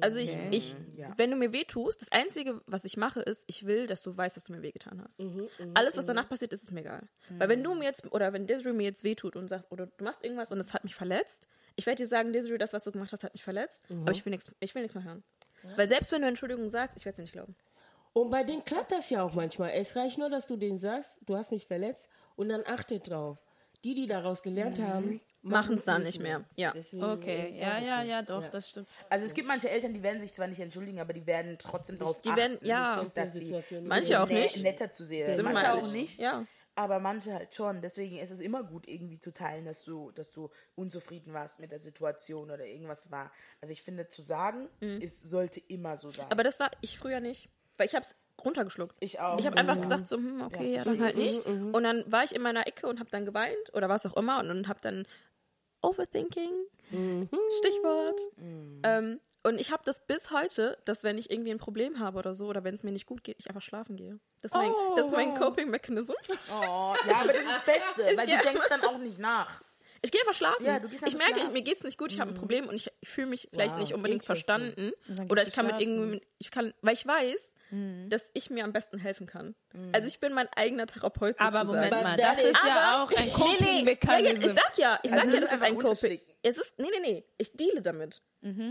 [0.02, 1.14] Also ich, ich Ja.
[1.18, 4.36] wenn du mir wehtust, das Einzige, was ich mache, ist, ich will, dass du weißt,
[4.36, 5.20] dass du mir wehgetan hast.
[5.20, 7.08] Mhm, Alles, was danach passiert, ist, ist mir egal.
[7.30, 10.04] Weil wenn du mir jetzt, oder wenn Desiree mir jetzt wehtut und sagt, oder du
[10.04, 12.92] machst irgendwas und es hat mich verletzt, ich werde dir sagen, Desiree, das, was du
[12.92, 14.02] gemacht hast, hat mich verletzt, Mhm.
[14.02, 15.24] aber ich will nichts, ich will nichts mehr hören.
[15.76, 17.56] Weil selbst wenn du Entschuldigung sagst, ich werde es nicht glauben.
[18.14, 19.72] Und bei denen klappt das ja auch manchmal.
[19.72, 23.38] Es reicht nur, dass du denen sagst, du hast mich verletzt und dann achtet drauf.
[23.84, 26.46] Die, die daraus gelernt haben, Machen es dann nicht mehr.
[26.56, 26.72] Ja.
[26.74, 28.88] Deswegen Okay, ist ja, ja, ja, doch, das stimmt.
[29.10, 31.98] Also es gibt manche Eltern, die werden sich zwar nicht entschuldigen, aber die werden trotzdem
[32.00, 33.06] darauf Die achten, werden- ja.
[33.14, 34.64] dass sie Manche auch nicht.
[34.64, 35.36] netter zu sehen.
[35.36, 36.18] Sind Manche auch nicht.
[36.18, 36.46] Ja.
[36.76, 37.82] aber manche halt schon.
[37.82, 41.72] Deswegen ist es immer gut, irgendwie zu teilen, dass du, dass du unzufrieden warst mit
[41.72, 43.30] der Situation oder irgendwas war.
[43.60, 46.26] Also ich finde, zu sagen, es sollte immer so sein.
[46.28, 46.32] Mhm.
[46.32, 47.50] Aber das war ich früher nicht.
[47.78, 48.96] Weil ich hab's runtergeschluckt.
[49.00, 49.40] Ich auch.
[49.40, 51.46] Ich habe einfach gesagt so, hm, okay, Ja, ja, dann halt nicht.
[51.46, 54.40] Und dann war ich in meiner Ecke und habe dann geweint oder was auch immer
[54.40, 55.06] und dann habe dann
[55.82, 56.52] Overthinking,
[57.60, 58.22] Stichwort.
[58.84, 62.34] Ähm, und ich habe das bis heute, dass wenn ich irgendwie ein Problem habe oder
[62.34, 64.20] so oder wenn es mir nicht gut geht, ich einfach schlafen gehe.
[64.42, 66.14] Das ist mein, das ist mein Coping-Mechanism.
[66.52, 69.62] oh, ja, aber das ist das Beste, weil geh du denkst dann auch nicht nach.
[70.06, 70.66] Ich gehe einfach schlafen.
[70.66, 72.76] Ja, du gehst ich merke, ich, mir geht's nicht gut, ich habe ein Problem und
[72.76, 74.92] ich, ich fühle mich vielleicht Wow, nicht unbedingt verstanden.
[75.30, 75.98] Oder ich kann mit schlafen.
[75.98, 78.10] irgendwie, ich kann, weil ich weiß, Mhm.
[78.10, 79.56] dass ich mir am besten helfen kann.
[79.94, 81.90] Also ich bin mein eigener Therapeut Aber sozusagen.
[81.90, 84.54] Moment mal, that das ist is- ja auch ein Ja, jetzt, ich Coping-Mechanismus.
[84.56, 86.22] sag ja, ich sag Also ja, es das ist ist ein Coping.
[86.44, 88.22] Es ist, nee, nee, nee, ich deale damit.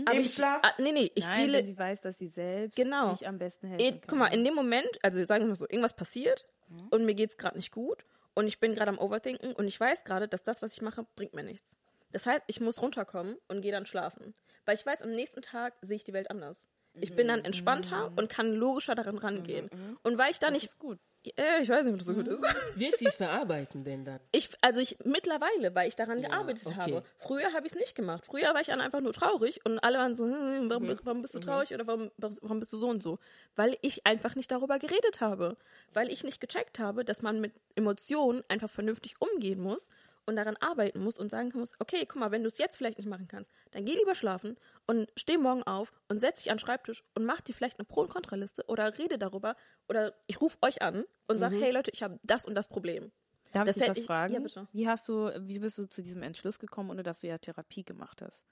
[0.05, 0.61] Aber Im ich, Schlaf?
[0.63, 3.15] Ah, nee, nee, ich Nein, deale, wenn sie weiß, dass sie selbst Genau.
[3.15, 4.01] sich am besten helfen kann.
[4.07, 6.45] guck mal, in dem Moment, also sagen wir mal so, irgendwas passiert
[6.91, 8.05] und mir geht's gerade nicht gut
[8.35, 11.05] und ich bin gerade am Overthinken und ich weiß gerade, dass das, was ich mache,
[11.15, 11.75] bringt mir nichts.
[12.11, 14.33] Das heißt, ich muss runterkommen und gehe dann schlafen.
[14.65, 16.67] Weil ich weiß, am nächsten Tag sehe ich die Welt anders.
[16.99, 19.69] Ich bin dann entspannter und kann logischer daran rangehen.
[20.03, 20.65] Und weil ich da nicht.
[20.65, 20.99] ist gut.
[21.37, 22.43] Äh, ich weiß nicht, ob das so gut ist.
[22.75, 24.19] Wird sie es verarbeiten denn dann?
[24.31, 26.75] Ich, also ich mittlerweile, weil ich daran gearbeitet okay.
[26.75, 27.03] habe.
[27.17, 28.25] Früher habe ich es nicht gemacht.
[28.25, 30.99] Früher war ich dann einfach nur traurig und alle waren so, hm, warum, Mhm.
[31.03, 33.19] warum bist du traurig oder warum, warum bist du so und so?
[33.55, 35.55] Weil ich einfach nicht darüber geredet habe.
[35.93, 39.89] Weil ich nicht gecheckt habe, dass man mit Emotionen einfach vernünftig umgehen muss
[40.25, 42.97] und daran arbeiten muss und sagen muss, okay, guck mal, wenn du es jetzt vielleicht
[42.97, 44.57] nicht machen kannst, dann geh lieber schlafen
[44.87, 47.85] und steh morgen auf und setz dich an den Schreibtisch und mach dir vielleicht eine
[47.85, 49.55] Pro- und Kontraliste oder rede darüber
[49.89, 51.39] oder ich rufe euch an und Mhm.
[51.39, 53.11] sag, hey Leute, ich habe das und das Problem.
[53.51, 54.33] Darf Das ich dich was ich- fragen?
[54.33, 54.67] ja, bitte.
[54.71, 57.83] Wie hast du, wie bist du zu diesem Entschluss gekommen, ohne dass du ja Therapie
[57.83, 58.43] gemacht hast?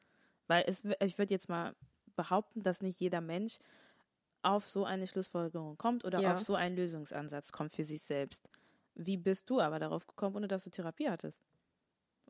[0.48, 1.76] Weil es, ich würde jetzt mal
[2.16, 3.58] behaupten, dass nicht jeder Mensch
[4.44, 6.34] auf so eine Schlussfolgerung kommt oder Ja.
[6.34, 8.48] auf so einen Lösungsansatz kommt für sich selbst.
[8.96, 11.40] Wie bist du aber darauf gekommen, ohne dass du Therapie hattest?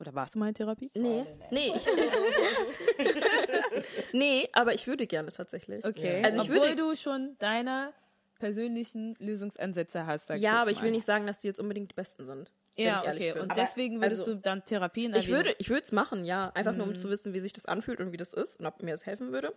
[0.01, 0.89] Oder warst du mal in Therapie?
[0.95, 1.85] Nee, nee, ich,
[4.13, 5.85] nee, aber ich würde gerne tatsächlich.
[5.85, 6.23] Okay.
[6.23, 7.93] Also ich Obwohl würde- du schon deine
[8.39, 10.29] persönlichen Lösungsansätze hast.
[10.31, 12.51] Ja, aber ich will nicht sagen, dass die jetzt unbedingt die besten sind.
[12.77, 13.33] Ja, okay.
[13.33, 13.43] bin.
[13.43, 16.25] Und Aber- deswegen würdest also- du dann Therapie in Ich würde, ich würde es machen,
[16.25, 18.65] ja, einfach nur um zu wissen, wie sich das anfühlt und wie das ist und
[18.65, 19.53] ob mir das helfen würde.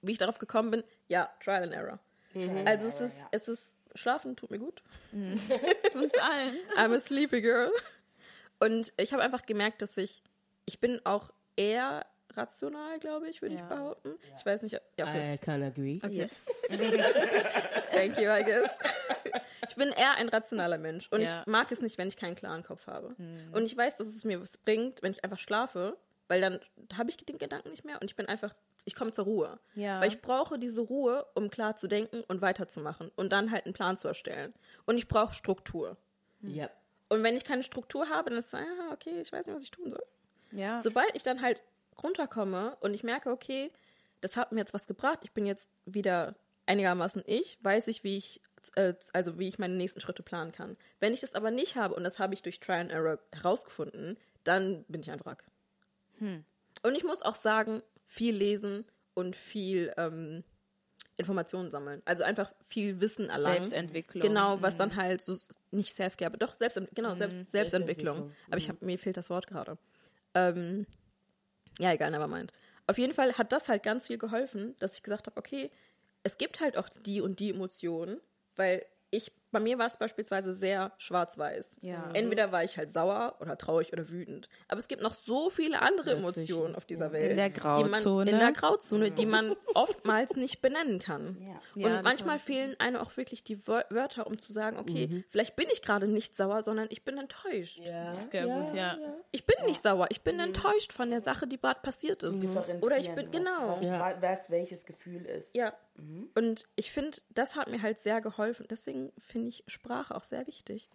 [0.00, 1.98] Wie ich darauf gekommen bin, ja, Trial and Error.
[2.66, 4.80] Also es ist, es ist, Schlafen tut mir gut.
[5.12, 6.54] uns allen.
[6.76, 7.72] I'm a sleepy girl.
[8.58, 10.22] Und ich habe einfach gemerkt, dass ich,
[10.64, 13.66] ich bin auch eher rational, glaube ich, würde ich Ja.
[13.68, 14.14] behaupten.
[14.36, 15.34] Ich weiß nicht, ja, okay.
[15.34, 16.00] I can agree.
[16.10, 16.44] Yes.
[17.92, 18.70] Thank you, I guess.
[19.68, 21.40] Ich bin eher ein rationaler Mensch und Ja.
[21.40, 23.14] ich mag es nicht, wenn ich keinen klaren Kopf habe.
[23.52, 25.96] Und ich weiß, dass es mir was bringt, wenn ich einfach schlafe,
[26.28, 26.60] weil dann
[26.96, 28.54] habe ich den Gedanken nicht mehr und ich bin einfach,
[28.84, 29.58] ich komme zur Ruhe.
[29.74, 30.00] Ja.
[30.00, 33.74] Weil ich brauche diese Ruhe, um klar zu denken und weiterzumachen und dann halt einen
[33.74, 34.52] Plan zu erstellen.
[34.86, 35.96] Und ich brauche Struktur.
[36.42, 36.68] Ja.
[37.08, 39.64] Und wenn ich keine Struktur habe, dann ist es, ja, okay, ich weiß nicht, was
[39.64, 40.04] ich tun soll.
[40.52, 40.78] Ja.
[40.78, 41.62] Sobald ich dann halt
[42.02, 43.70] runterkomme und ich merke, okay,
[44.20, 46.34] das hat mir jetzt was gebracht, ich bin jetzt wieder
[46.66, 48.40] einigermaßen ich, weiß ich, wie ich,
[48.74, 50.76] äh, also wie ich meine nächsten Schritte planen kann.
[50.98, 54.18] Wenn ich das aber nicht habe, und das habe ich durch Trial and Error herausgefunden,
[54.44, 55.44] dann bin ich ein Wrack.
[56.82, 58.84] Und ich muss auch sagen, viel lesen
[59.14, 60.44] und viel ähm,
[61.16, 62.02] Informationen sammeln.
[62.04, 63.60] Also einfach viel Wissen erlangen.
[63.60, 64.22] Selbstentwicklung.
[64.22, 65.36] Genau, was dann halt so
[65.70, 68.16] nicht Self-Care, aber doch Selbst, genau, Selbst, Selbstentwicklung.
[68.16, 68.32] Selbstentwicklung.
[68.48, 69.78] Aber ich hab, mir fehlt das Wort gerade.
[70.34, 70.86] Ähm,
[71.78, 72.52] ja, egal, never mind.
[72.86, 75.70] Auf jeden Fall hat das halt ganz viel geholfen, dass ich gesagt habe, okay,
[76.22, 78.20] es gibt halt auch die und die Emotionen,
[78.56, 81.78] weil ich, bei mir war es beispielsweise sehr schwarz-weiß.
[81.80, 82.10] Ja.
[82.12, 84.50] Entweder war ich halt sauer oder traurig oder wütend.
[84.68, 87.30] Aber es gibt noch so viele andere Emotionen auf dieser Welt.
[87.30, 87.88] In der Die Grauzone.
[87.90, 91.38] man, in der Grauzone, die man oftmals nicht benennen kann.
[91.40, 91.60] Ja.
[91.74, 95.56] Und Ja, manchmal fehlen einem auch wirklich die Wör- Wörter, um zu sagen, okay, vielleicht
[95.56, 97.78] bin ich gerade nicht sauer, sondern ich bin enttäuscht.
[97.78, 98.14] Ja.
[98.14, 98.98] Sehr gut, ja.
[99.30, 102.44] Ich bin nicht sauer, ich bin enttäuscht von der Sache, die gerade passiert ist.
[102.82, 103.68] Oder ich bin, was, genau.
[103.68, 105.54] was, was, was welches Gefühl ist.
[105.54, 105.72] Ja.
[106.34, 108.66] Und ich finde, das hat mir halt sehr geholfen.
[108.68, 110.90] Deswegen finde ich Sprache auch sehr wichtig.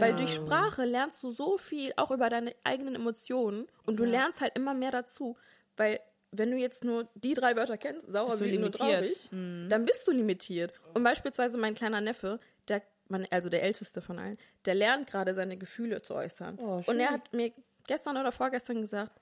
[0.00, 3.66] Weil durch Sprache lernst du so viel, auch über deine eigenen Emotionen.
[3.84, 5.36] Und du lernst halt immer mehr dazu.
[5.76, 6.00] Weil
[6.32, 8.78] wenn du jetzt nur die drei Wörter kennst, sauer, wütend und limitiert.
[8.78, 9.28] traurig,
[9.68, 10.72] dann bist du limitiert.
[10.94, 15.34] Und beispielsweise mein kleiner Neffe, der, man, also der älteste von allen, der lernt gerade
[15.34, 16.58] seine Gefühle zu äußern.
[16.58, 17.52] und er hat mir
[17.86, 19.12] gestern oder vorgestern gesagt,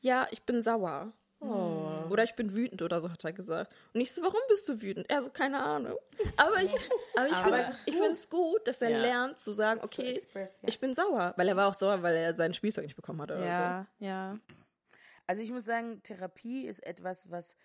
[0.00, 1.12] ja, ich bin sauer.
[1.40, 3.72] Oder ich bin wütend oder so, hat er gesagt.
[3.94, 5.08] Und ich so, warum bist du wütend?
[5.08, 5.96] Er so, keine Ahnung.
[6.36, 6.72] Aber ich,
[7.14, 8.98] aber ich finde es ich find's gut, dass er Ja.
[9.00, 10.68] lernt zu sagen, okay, express, ja.
[10.68, 11.34] ich bin sauer.
[11.36, 13.20] Weil er war auch sauer, weil er sein Spielzeug nicht bekommen.
[13.20, 14.38] Oder Ja, ja.
[15.26, 17.56] Also ich muss sagen, Therapie ist etwas, was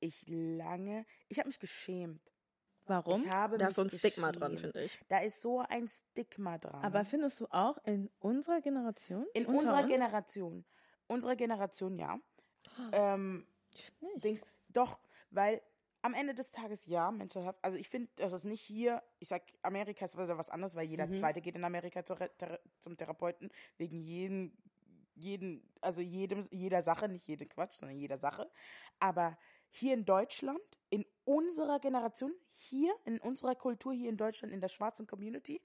[0.00, 2.22] ich lange, ich habe mich geschämt.
[2.86, 3.22] Warum?
[3.24, 4.98] Ich habe Da ist so ein Stigma dran, finde ich.
[5.08, 6.82] Da ist so ein Stigma dran.
[6.82, 9.26] Aber findest du auch in unserer Generation?
[9.34, 9.88] in unserer uns?
[9.88, 10.64] Generation,
[11.06, 12.18] unserer Generation ja.
[12.92, 13.46] Ähm.
[14.16, 14.98] Dings, doch,
[15.30, 15.62] weil
[16.02, 19.28] am Ende des Tages ja, Mental Health, also ich finde, das ist nicht hier, ich
[19.28, 22.96] sag, Amerika ist wieder was anderes, weil jeder Zweite geht in Amerika zur, Thera- zum
[22.96, 24.56] Therapeuten, wegen jeden,
[25.14, 28.50] jeden, also jedem, jeder Sache, nicht jede Quatsch, sondern jeder Sache.
[28.98, 29.38] Aber
[29.70, 34.68] hier in Deutschland, in unserer Generation, hier, in unserer Kultur, hier in Deutschland, in der
[34.68, 35.60] schwarzen Community,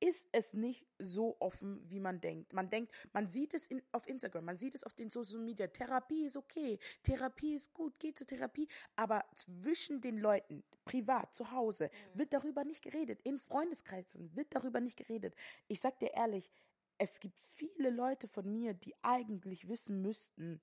[0.00, 2.52] ist es nicht so offen, wie man denkt.
[2.52, 5.66] Man denkt, man sieht es in, auf Instagram, man sieht es auf den Social Media.
[5.66, 8.68] Therapie ist okay, Therapie ist gut, geht zur Therapie.
[8.96, 13.20] Aber zwischen den Leuten, privat, zu Hause, wird darüber nicht geredet.
[13.22, 15.34] In Freundeskreisen wird darüber nicht geredet.
[15.66, 16.50] Ich sag dir ehrlich,
[16.98, 20.60] es gibt viele Leute von mir, die eigentlich wissen müssten,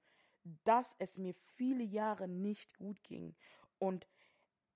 [0.63, 3.35] dass es mir viele Jahre nicht gut ging.
[3.79, 4.07] Und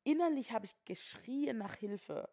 [0.03, 2.29] innerlich habe ich geschrien nach Hilfe.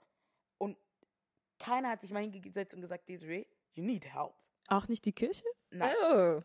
[1.58, 4.32] Keiner hat sich mal hingesetzt und gesagt, Desiree, you need help.
[4.68, 5.44] Auch nicht die Kirche?
[5.70, 6.42] Nein, Oh,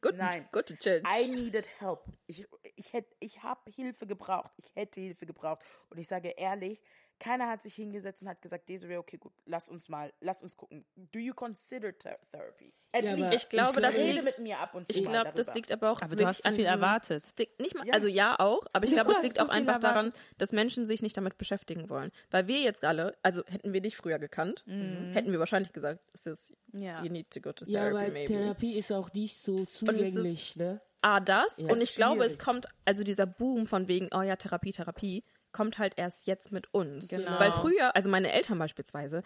[0.00, 0.46] good, Nein.
[0.52, 1.02] good to change.
[1.08, 2.04] I needed help.
[2.26, 2.46] Ich,
[2.76, 4.50] ich, ich habe Hilfe gebraucht.
[4.58, 5.62] Ich hätte Hilfe gebraucht.
[5.88, 6.82] Und ich sage ehrlich,
[7.22, 10.56] keiner hat sich hingesetzt und hat gesagt, Desiree, okay, gut, lass uns mal, lass uns
[10.56, 10.84] gucken.
[10.96, 12.72] Do you consider ther therapy?
[12.94, 13.32] At Ja, least.
[13.32, 15.90] ich glaube, das Rede liegt, mit mir ab und zu ich glaube, das liegt aber
[15.92, 17.22] auch Aber du hast an viel erwartet.
[17.58, 17.94] Nicht mal, Ja.
[17.94, 21.16] also ja auch, aber ich glaube, es liegt auch einfach daran, dass Menschen sich nicht
[21.16, 22.10] damit beschäftigen wollen.
[22.30, 26.26] Weil wir jetzt alle, also hätten wir dich früher gekannt, hätten wir wahrscheinlich gesagt, es
[26.26, 27.02] ist, Ja.
[27.02, 28.32] you need to go to Ja, therapy, aber maybe.
[28.32, 30.82] Therapie ist auch nicht so zugänglich, ne?
[31.00, 31.58] A, das.
[31.58, 31.68] Ja.
[31.68, 32.44] und ich ist glaube, es schwierig.
[32.44, 36.72] kommt, also dieser Boom von wegen, oh ja, Therapie, Therapie, kommt halt erst jetzt mit
[36.72, 37.08] uns.
[37.08, 37.38] Genau.
[37.38, 39.22] Weil früher, also meine Eltern beispielsweise,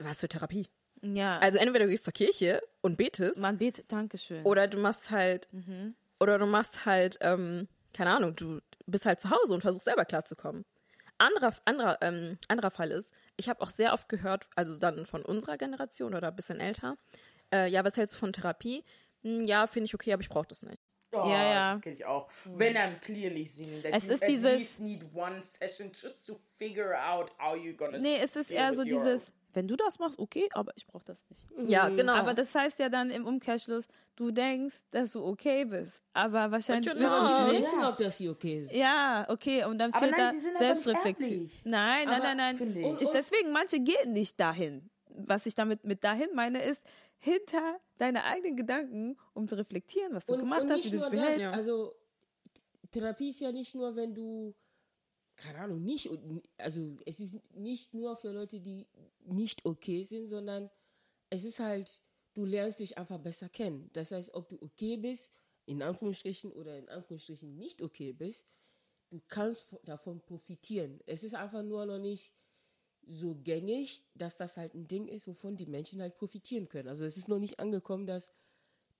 [0.00, 0.68] was für Therapie?
[1.02, 1.38] Ja.
[1.38, 4.44] Also entweder du gehst zur Kirche und betest, man betet, Dankeschön.
[4.44, 5.48] oder du machst halt,
[6.20, 10.04] oder du machst halt, ähm, keine Ahnung, du bist halt zu Hause und versuchst selber
[10.04, 10.64] klarzukommen.
[11.18, 15.22] Anderer, anderer, ähm, anderer Fall ist, ich habe auch sehr oft gehört, also dann von
[15.22, 16.96] unserer Generation oder ein bisschen älter,
[17.52, 18.84] äh, ja, was hältst du von Therapie?
[19.22, 20.78] Hm, ja, finde ich okay, aber ich brauche das nicht.
[21.14, 21.72] Oh, Ja, ja.
[21.74, 22.28] Das kenne ich auch.
[22.44, 26.26] When I'm clearly seeing that Es you ist at dieses- least need one session just
[26.26, 29.98] to figure out how you're gonna nee, es ist eher so dieses, wenn du das
[29.98, 31.44] machst, okay, aber ich brauche das nicht.
[31.70, 32.14] Ja, genau.
[32.14, 33.84] Aber das heißt ja dann im Umkehrschluss,
[34.16, 37.60] du denkst, dass du okay bist, aber wahrscheinlich But bist du nicht.
[37.60, 38.72] wissen, ob das hier okay ist.
[38.72, 41.50] Ja, okay, und dann Aber fehlt nein, da Selbstreflexion.
[41.64, 42.84] Nein, nein, nein, nein.
[42.84, 44.88] Und- und Deswegen, manche gehen nicht dahin.
[45.14, 46.82] Was ich damit mit dahin meine, ist
[47.22, 50.96] hinter deine eigenen Gedanken, um zu reflektieren, was du Und, gemacht und hast, nicht wie
[50.96, 51.56] du nur dich das, behältst.
[51.56, 51.94] also
[52.90, 54.54] Therapie ist ja nicht nur, wenn du,
[55.36, 56.10] keine Ahnung, nicht,
[56.58, 58.88] also es ist nicht nur für Leute, die
[59.24, 60.68] nicht okay sind, sondern
[61.30, 62.02] es ist halt,
[62.34, 63.88] du lernst dich einfach besser kennen.
[63.92, 68.48] Das heißt, ob du okay bist, in Anführungsstrichen oder in Anführungsstrichen nicht okay bist,
[69.10, 71.00] du kannst davon profitieren.
[71.06, 72.32] Es ist einfach nur noch nicht
[73.06, 76.88] so gängig, dass das halt ein Ding ist, wovon die Menschen halt profitieren können.
[76.88, 78.30] Also es ist noch nicht angekommen, dass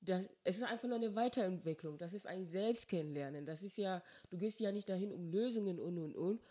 [0.00, 1.96] das, es ist einfach nur eine Weiterentwicklung.
[1.98, 3.46] Das ist ein Selbstkennenlernen.
[3.46, 6.42] Das ist ja, du gehst ja nicht dahin um Lösungen und und und.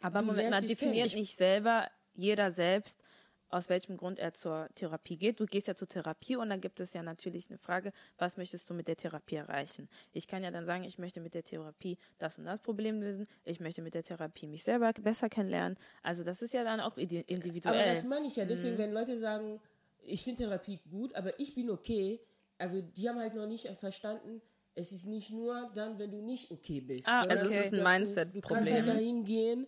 [0.00, 3.02] Aber Moment dich definiert nicht selber jeder selbst,
[3.48, 5.38] aus welchem Grund er zur Therapie geht.
[5.40, 8.68] Du gehst ja zur Therapie und dann gibt es ja natürlich eine Frage, was möchtest
[8.68, 9.88] du mit der Therapie erreichen?
[10.12, 13.26] Ich kann ja dann sagen, ich möchte mit der Therapie das und das Problem lösen,
[13.44, 15.78] ich möchte mit der Therapie mich selber besser kennenlernen.
[16.02, 17.74] Also das ist ja dann auch indi- individuell.
[17.80, 18.44] Aber das meine ich ja.
[18.44, 18.48] Mhm.
[18.48, 19.60] Deswegen, wenn Leute sagen,
[20.02, 22.20] ich finde Therapie gut, aber ich bin okay,
[22.58, 24.40] also die haben halt noch nicht verstanden,
[24.74, 27.08] es ist nicht nur dann, wenn du nicht okay bist.
[27.08, 28.74] Ah, Also es ist ein dass Du, du kannst Mindset-Problem.
[28.74, 29.66] halt dahin gehen,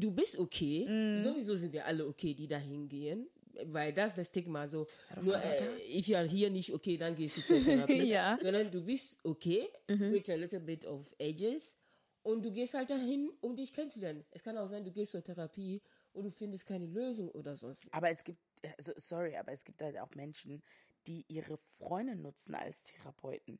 [0.00, 0.86] du bist okay.
[0.88, 1.20] Mhm.
[1.20, 3.28] Sowieso sind wir alle okay, die dahin gehen.
[3.66, 4.86] Weil das ist das Stigma so.
[5.20, 8.02] Nur, äh, if you are hier nicht okay, dann gehst du zur Therapie.
[8.08, 8.38] Ja.
[8.40, 10.12] Sondern du bist okay, Mhm.
[10.12, 11.74] with a little bit of ages.
[12.22, 14.24] Und du gehst halt dahin, um dich kennenzulernen.
[14.30, 15.80] Es kann auch sein, du gehst zur Therapie
[16.12, 17.82] und du findest keine Lösung oder sonst.
[17.90, 18.38] Aber es gibt,
[18.76, 20.62] also, sorry, aber es gibt halt auch Menschen,
[21.06, 23.58] die ihre Freunde nutzen als Therapeuten.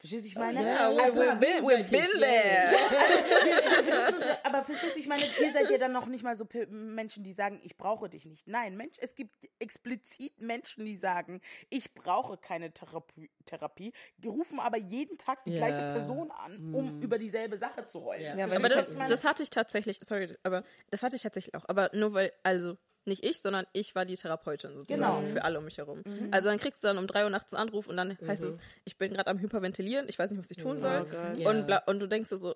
[0.00, 0.62] Verstehst du, ich meine?
[0.62, 2.72] ja, ja, also, we've been- we've been there.
[4.44, 7.34] aber verstehst du, ich meine, ihr seid ja dann noch nicht mal so Menschen, die
[7.34, 8.48] sagen, ich brauche dich nicht.
[8.48, 14.58] Nein, Mensch, es gibt explizit Menschen, die sagen, ich brauche keine Therapie, Therapie die rufen
[14.58, 15.58] aber jeden Tag die Ja.
[15.66, 18.22] gleiche Person an, um über dieselbe Sache zu heulen.
[18.22, 18.36] Ja.
[18.36, 19.10] Ja, Aber das, meine?
[19.10, 21.64] das hatte ich tatsächlich, sorry, aber das hatte ich tatsächlich auch.
[21.68, 25.22] Aber nur weil, also nicht ich, sondern ich war die Therapeutin sozusagen Genau.
[25.32, 26.02] für alle um mich herum.
[26.30, 28.58] Also dann kriegst du dann um drei Uhr nachts einen Anruf und dann heißt es,
[28.84, 31.06] ich bin gerade am Hyperventilieren, ich weiß nicht, was ich tun soll.
[31.06, 31.40] Gott.
[31.46, 32.54] Und, bla, und du denkst dir so,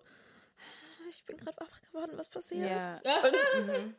[1.11, 2.69] ich bin gerade wach geworden, was passiert?
[2.71, 3.01] ja.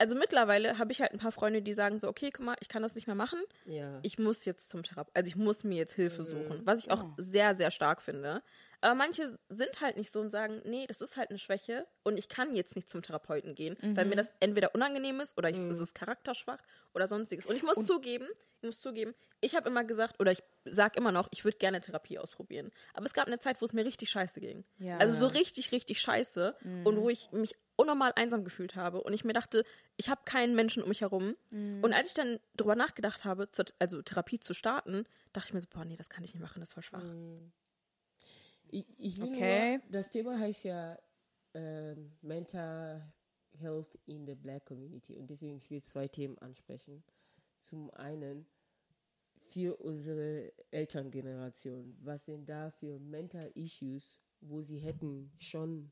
[0.00, 2.68] Also mittlerweile habe ich halt ein paar Freunde, die sagen so, okay, guck mal, ich
[2.68, 3.40] kann das nicht mehr machen.
[3.64, 3.98] Ja.
[4.02, 7.04] Ich muss jetzt zum Therapeuten, also ich muss mir jetzt Hilfe suchen, was ich auch
[7.16, 8.40] sehr, sehr stark finde.
[8.80, 12.16] Aber manche sind halt nicht so und sagen, nee, das ist halt eine Schwäche und
[12.16, 15.58] ich kann jetzt nicht zum Therapeuten gehen, weil mir das entweder unangenehm ist oder ich,
[15.58, 16.60] es ist charakterschwach
[16.94, 17.46] oder sonstiges.
[17.46, 18.28] Und ich muss zugeben,
[18.60, 21.80] ich muss zugeben, ich habe immer gesagt oder ich sag immer noch, ich würde gerne
[21.80, 22.70] Therapie ausprobieren.
[22.94, 24.64] Aber es gab eine Zeit, wo es mir richtig scheiße ging.
[24.78, 24.96] Ja.
[24.98, 26.54] Also so richtig, richtig scheiße
[26.84, 29.64] und wo ich mich unnormal einsam gefühlt habe und ich mir dachte,
[29.96, 31.36] ich habe keinen Menschen um mich herum.
[31.82, 35.60] Und als ich dann drüber nachgedacht habe, zur, also Therapie zu starten, dachte ich mir
[35.60, 37.02] so, boah, nee, das kann ich nicht machen, das ist voll schwach.
[38.70, 39.78] Ich, ich will Okay.
[39.78, 40.98] nur, das Thema heißt ja
[41.54, 43.12] ähm, Mental
[43.58, 47.02] Health in the Black Community und deswegen ich will zwei Themen ansprechen.
[47.60, 48.46] Zum einen
[49.40, 55.90] für unsere Elterngeneration, was sind da für Mental Issues, wo sie hätten schon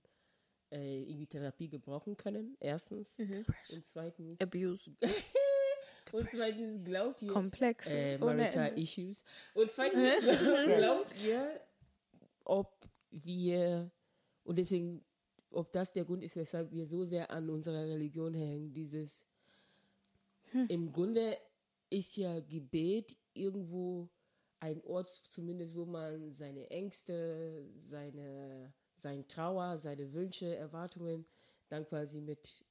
[0.70, 3.16] äh, irgendwie Therapie gebrauchen können, erstens.
[3.18, 4.90] Und zweitens, Abuse.
[6.12, 7.86] und zweitens glaubt ihr, Komplex.
[7.86, 8.78] äh, marital.
[8.78, 9.24] Issues.
[9.54, 10.08] Und zweitens,
[10.76, 11.60] glaubt ihr,
[12.46, 13.90] ob wir,
[14.44, 15.04] und deswegen,
[15.50, 19.26] ob das der Grund ist, weshalb wir so sehr an unserer Religion hängen, dieses,
[20.68, 21.36] im Grunde
[21.90, 24.08] ist ja Gebet irgendwo
[24.60, 31.26] ein Ort, zumindest wo man seine Ängste, seine, sein Trauer, seine Wünsche, Erwartungen
[31.68, 32.64] dann quasi mit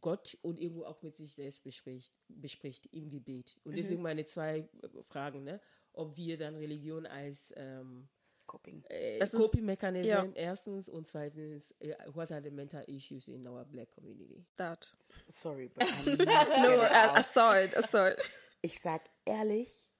[0.00, 3.60] Gott und irgendwo auch mit sich selbst bespricht, bespricht im Gebet.
[3.64, 4.68] Und deswegen meine zwei
[5.02, 5.60] Fragen, ne?
[5.92, 8.08] ob wir dann Religion als ähm,
[8.46, 8.84] Coping.
[8.88, 10.24] äh, Coping Mechanism ja.
[10.34, 14.44] erstens und zweitens, äh, what are the mental issues in our black community?
[14.56, 14.92] That.
[15.28, 18.18] Sorry, but I'm not No, I, saw it, I saw it.
[18.62, 19.90] Ich sag ehrlich,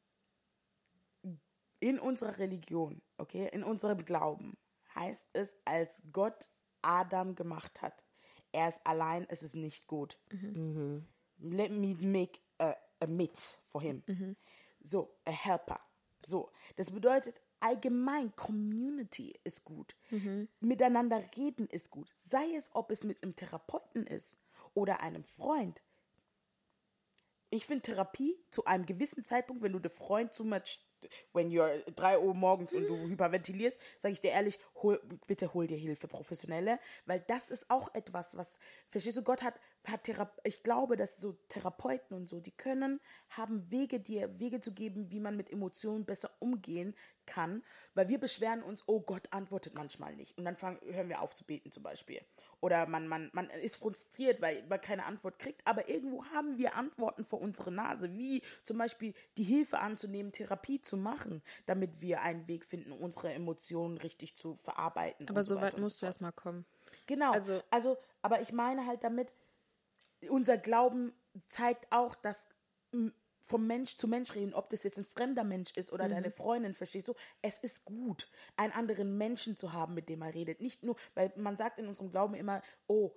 [1.80, 4.58] in unserer Religion, okay, in unserem Glauben
[4.94, 6.48] heißt es, als Gott
[6.82, 8.04] Adam gemacht hat,
[8.52, 10.18] er ist allein, es ist nicht gut.
[11.38, 14.02] Let me make a, a mate for him.
[14.80, 15.80] So, a helper.
[16.20, 19.96] So, das bedeutet, allgemein Community ist gut.
[20.60, 22.12] Miteinander reden ist gut.
[22.18, 24.38] Sei es, ob es mit einem Therapeuten ist
[24.74, 25.82] oder einem Freund.
[27.50, 30.80] Ich finde Therapie zu einem gewissen Zeitpunkt, wenn du der Freund zu much,
[31.32, 35.66] wenn you're 3 Uhr morgens und du hyperventilierst, sage ich dir ehrlich, hol, bitte hol
[35.66, 40.08] dir Hilfe, professionelle, weil das ist auch etwas, was, verstehst du, Gott hat, hat
[40.44, 45.10] ich glaube, dass so Therapeuten und so, die können, haben Wege, dir Wege zu geben,
[45.10, 46.94] wie man mit Emotionen besser umgehen
[47.26, 47.62] kann,
[47.94, 50.36] weil wir beschweren uns, oh Gott antwortet manchmal nicht.
[50.36, 52.20] Und dann fangen, hören wir auf zu beten zum Beispiel.
[52.62, 56.74] Oder man, man, man ist frustriert, weil man keine Antwort kriegt, aber irgendwo haben wir
[56.76, 62.20] Antworten vor unserer Nase, wie zum Beispiel die Hilfe anzunehmen, Therapie zu machen, damit wir
[62.20, 65.26] einen Weg finden, unsere Emotionen richtig zu verarbeiten.
[65.30, 66.66] Aber so weit musst so du erstmal kommen.
[67.06, 67.32] Genau.
[67.32, 69.32] Also- Also, aber ich meine halt damit,
[70.28, 71.14] unser Glauben
[71.46, 72.46] zeigt auch, dass
[73.50, 76.72] vom Mensch zu Mensch reden, ob das jetzt ein fremder Mensch ist oder deine Freundin,
[76.72, 77.14] verstehst du?
[77.42, 80.60] Es ist gut, einen anderen Menschen zu haben, mit dem man redet.
[80.60, 83.12] Nicht nur, weil man sagt in unserem Glauben immer, oh,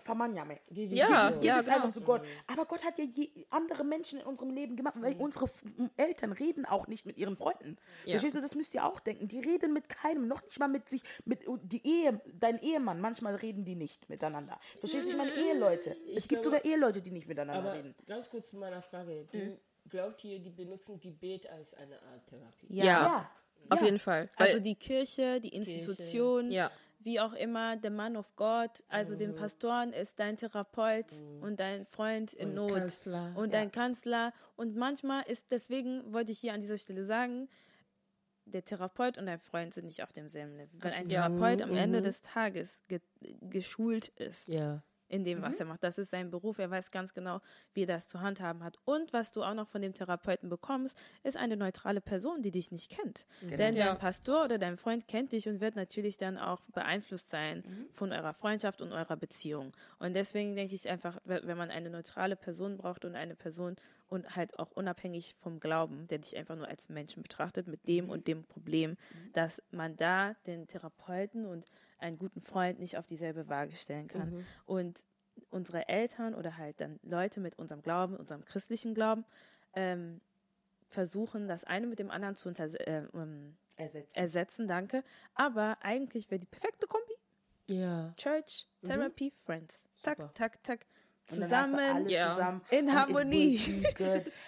[0.00, 0.58] Famanyame.
[0.70, 1.76] Gib Ja, es, ja, es genau.
[1.76, 2.22] einfach zu Gott.
[2.46, 5.62] Aber Gott hat ja je, andere Menschen in unserem Leben gemacht, weil unsere F-
[5.96, 7.76] Eltern reden auch nicht mit ihren Freunden.
[8.04, 8.12] Ja.
[8.12, 9.28] Verstehst du, das müsst ihr auch denken.
[9.28, 13.36] Die reden mit keinem, noch nicht mal mit sich, mit die Ehe, dein Ehemann, manchmal
[13.36, 14.58] reden die nicht miteinander.
[14.80, 15.96] Verstehst du, ich meine Eheleute.
[16.14, 17.94] Es gibt glaube- sogar Eheleute, die nicht miteinander Aber reden.
[18.06, 19.26] ganz kurz zu meiner Frage.
[19.32, 19.56] Die,
[19.88, 22.66] Glaubt ihr, die benutzen Gebet als eine Art Therapie?
[22.70, 22.84] Ja.
[22.84, 23.30] Ja.
[23.68, 23.84] Auf ja.
[23.86, 24.28] jeden Fall.
[24.36, 26.70] Also die Kirche, die Institution, Ja.
[27.06, 31.06] Wie auch immer, der Man of God, also den Pastoren ist dein Therapeut
[31.40, 34.32] und dein Freund in Und Not Kanzler, und dein Kanzler.
[34.56, 37.48] Und manchmal ist, deswegen wollte ich hier an dieser Stelle sagen,
[38.44, 40.82] der Therapeut und dein Freund sind nicht auf demselben Level.
[40.82, 43.00] Weil ein Therapeut am Ende des Tages ge
[43.40, 44.82] geschult ist Ja.
[45.08, 45.84] In dem, was er macht.
[45.84, 46.58] Das ist sein Beruf.
[46.58, 47.40] Er weiß ganz genau,
[47.74, 48.76] wie er das zu handhaben hat.
[48.84, 52.70] Und was du auch noch von dem Therapeuten bekommst, ist eine neutrale Person, die dich
[52.72, 53.26] nicht kennt.
[53.42, 53.86] Denn Ja.
[53.86, 58.12] dein Pastor oder dein Freund kennt dich und wird natürlich dann auch beeinflusst sein von
[58.12, 59.72] eurer Freundschaft und eurer Beziehung.
[59.98, 63.76] Und deswegen denke ich einfach, we- wenn man eine neutrale Person braucht und eine Person
[64.08, 68.08] und halt auch unabhängig vom Glauben, der dich einfach nur als Menschen betrachtet mit dem
[68.08, 68.96] und dem Problem,
[69.32, 71.66] dass man da den Therapeuten und
[71.98, 74.44] einen guten Freund nicht auf dieselbe Waage stellen kann.
[74.64, 75.04] Und
[75.50, 79.24] unsere Eltern oder halt dann Leute mit unserem Glauben, unserem christlichen Glauben,
[79.74, 80.20] ähm,
[80.88, 84.18] versuchen, das eine mit dem anderen zu äh, ähm, Ersetzen.
[84.18, 85.04] ersetzen, danke.
[85.34, 87.12] Aber eigentlich wäre die perfekte Kombi
[87.68, 88.14] Ja.
[88.16, 89.88] Church, Therapy, Friends.
[90.02, 90.32] Tak, Super.
[90.34, 90.86] tak, tak.
[91.30, 91.96] Und dann hast du Zusammen.
[91.96, 92.28] alles ja.
[92.30, 92.60] zusammen.
[92.70, 93.60] In Harmonie.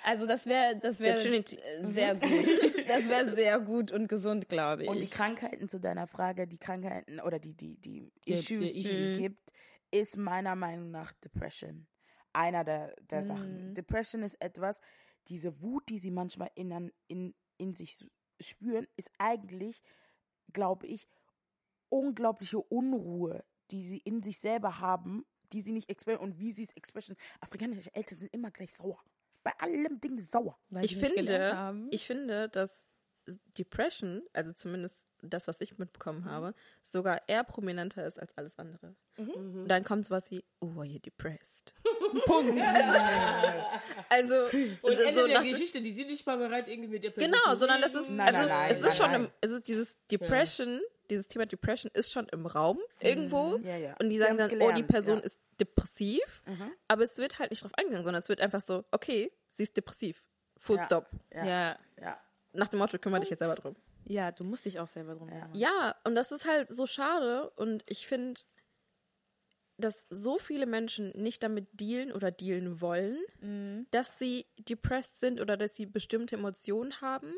[0.04, 1.58] Also das wäre das wäre Trinity.
[1.82, 2.30] sehr gut.
[2.88, 4.88] Das wäre sehr gut und gesund, glaube ich.
[4.88, 9.18] Und die Krankheiten zu deiner Frage, die Krankheiten oder die, die, die Issues, die es
[9.18, 9.52] gibt,
[9.90, 11.86] ist meiner Meinung nach Depression.
[12.32, 13.74] Einer der, der Sachen.
[13.74, 14.80] Depression ist etwas,
[15.28, 18.06] diese Wut, die sie manchmal in, in, in sich
[18.40, 19.82] spüren, ist eigentlich,
[20.52, 21.06] glaube ich,
[21.88, 26.64] unglaubliche Unruhe, die sie in sich selber haben, die sie nicht expressen und wie sie
[26.64, 27.16] es expressen.
[27.40, 28.98] Afrikanische Eltern sind immer gleich sauer.
[29.42, 30.58] Bei allem Ding sauer.
[30.68, 31.88] Weil ich finde, haben.
[31.90, 32.84] ich finde, dass
[33.58, 36.30] Depression, also zumindest das, was ich mitbekommen Mhm.
[36.30, 38.96] habe, sogar eher prominenter ist als alles andere.
[39.18, 39.30] Mhm.
[39.34, 41.74] Und dann kommt sowas wie, oh, are you depressed?
[42.24, 42.58] Punkt.
[44.08, 44.34] also,
[44.82, 47.30] Und so Ende der nach- Geschichte, die sind nicht mal bereit, irgendwie mit der Person
[47.32, 49.30] genau, zu sondern das ist, Nein, also nein, es, es nein, ist schon nein, im,
[49.40, 50.80] es ist dieses Depression,
[51.10, 53.58] dieses Thema Depression ist schon im Raum irgendwo.
[53.58, 53.64] Mhm.
[53.64, 53.96] Ja, ja.
[54.00, 55.20] Und die Sie sagen dann, oh, die gelernt, Person ja.
[55.20, 55.26] Mhm.
[55.26, 56.42] ist depressiv,
[56.86, 59.76] aber es wird halt nicht drauf eingegangen, sondern es wird einfach so, okay, sie ist
[59.76, 60.24] depressiv.
[60.56, 60.84] Full Ja.
[60.84, 61.10] stop.
[61.34, 61.44] Ja.
[61.46, 61.78] Ja.
[62.00, 62.20] ja.
[62.52, 63.76] Nach dem Motto, kümmere dich jetzt selber drum.
[64.04, 65.50] ja, du musst dich auch selber drum kümmern.
[65.54, 68.40] Ja, und das ist halt so schade und ich finde,
[69.76, 73.18] dass so viele Menschen nicht damit dealen oder dealen wollen,
[73.92, 77.32] dass sie depressed sind oder dass sie bestimmte Emotionen haben.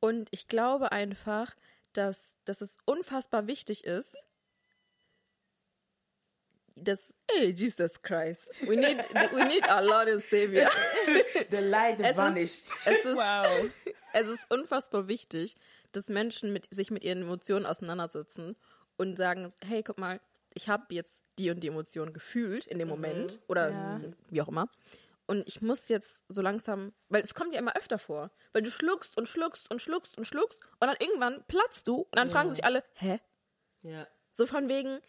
[0.00, 1.54] Und ich glaube einfach,
[1.94, 4.16] dass, dass es unfassbar wichtig ist,
[6.76, 8.98] dass, hey, Jesus Christ, we need,
[9.32, 10.68] we need our Lord and Savior.
[11.50, 12.66] The light Es vanished.
[12.66, 13.70] ist, es ist Wow.
[14.12, 15.54] es ist unfassbar wichtig,
[15.92, 18.56] dass Menschen mit, sich mit ihren Emotionen auseinandersetzen
[18.96, 20.20] und sagen, hey, guck mal,
[20.54, 24.68] ich habe jetzt die und die Emotion gefühlt in dem Moment oder wie auch immer.
[25.26, 28.70] Und ich muss jetzt so langsam, weil es kommt ja immer öfter vor, weil du
[28.70, 32.52] schluckst und schluckst und schluckst und schluckst und dann irgendwann platzt du und dann fragen
[32.52, 33.18] sich alle, hä?
[33.82, 34.06] Ja.
[34.32, 35.00] So von wegen,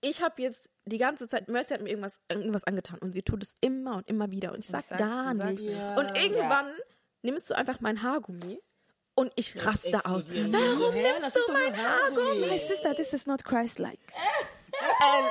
[0.00, 3.42] ich habe jetzt die ganze Zeit, Mercy hat mir irgendwas, irgendwas angetan und sie tut
[3.42, 5.64] es immer und immer wieder und ich sag sag- gar nichts.
[5.64, 5.96] Ja.
[5.98, 6.70] Und irgendwann
[7.22, 8.60] nimmst du einfach mein Haargummi
[9.16, 10.28] und ich raste aus.
[10.28, 12.20] Warum nimmst das du mein Haargummi.
[12.20, 12.46] Haargummi?
[12.46, 13.98] My sister, this is not Christ-like.
[14.78, 15.24] Ähm,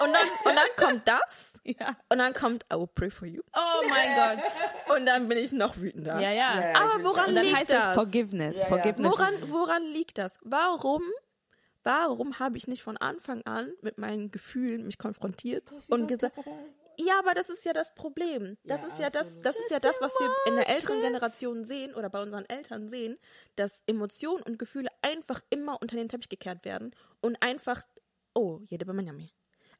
[0.00, 1.96] und, dann, und dann kommt das Ja.
[2.08, 4.96] und dann kommt I will pray for you Oh mein Gott.
[4.96, 6.20] und dann bin ich noch wütender.
[6.20, 6.60] Ja, ja.
[6.60, 6.74] Ja, ja.
[6.80, 7.88] Aber ich- woran Und dann liegt heißt das?
[7.88, 8.56] es Forgiveness.
[8.56, 8.68] Ja, ja.
[8.68, 9.12] Forgiveness.
[9.12, 10.38] Woran, woran liegt das?
[10.42, 11.02] Warum,
[11.84, 16.36] warum habe ich nicht von Anfang an mit meinen Gefühlen mich konfrontiert und gesagt,
[16.98, 18.58] ja, aber das ist ja das Problem.
[18.64, 19.46] Das Ja, ist ja das, absolut.
[19.46, 22.88] das ist ja das, was wir in der älteren Generation sehen oder bei unseren Eltern
[22.90, 23.18] sehen,
[23.56, 27.80] dass Emotionen und Gefühle einfach immer unter den Teppich gekehrt werden und einfach,
[28.34, 29.30] oh, jede Bemanyami.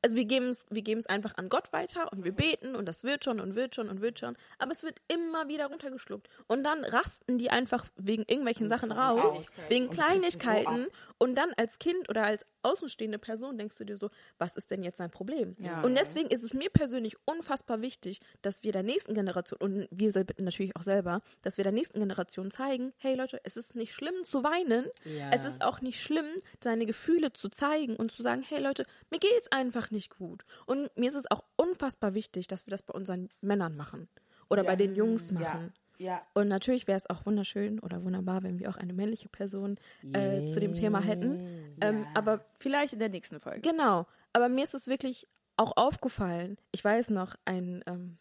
[0.02, 3.04] Also wir geben es wir geben's einfach an Gott weiter und wir beten und das
[3.04, 6.28] wird schon und wird schon und wird schon, aber es wird immer wieder runtergeschluckt.
[6.48, 10.86] Und dann rasten die einfach wegen irgendwelchen Sachen raus, wegen Kleinigkeiten.
[11.18, 14.82] Und dann als Kind oder als außenstehende Person denkst du dir so, was ist denn
[14.82, 15.56] jetzt sein Problem?
[15.58, 15.82] Ja.
[15.82, 20.12] Und deswegen ist es mir persönlich unfassbar wichtig, dass wir der nächsten Generation und wir
[20.38, 24.24] natürlich auch selber, dass wir der nächsten Generation zeigen, hey Leute, es ist nicht schlimm
[24.24, 25.30] zu weinen, Ja.
[25.32, 26.26] es ist auch nicht schlimm,
[26.62, 30.44] seine Gefühle zu zeigen und zu sagen, hey Leute, mir geht's einfach nicht gut.
[30.66, 34.08] Und mir ist es auch unfassbar wichtig, dass wir das bei unseren Männern machen
[34.50, 35.72] oder bei den Jungs machen.
[36.02, 36.12] Ja.
[36.12, 36.26] Ja.
[36.34, 39.78] Und natürlich wäre es auch wunderschön oder wunderbar, wenn wir auch eine männliche Person
[40.12, 41.76] äh, zu dem Thema hätten.
[41.80, 43.60] Ähm, aber Vielleicht in der nächsten Folge.
[43.60, 46.58] genau, aber mir ist es wirklich auch aufgefallen.
[46.72, 48.18] Ich weiß noch, ein, ähm,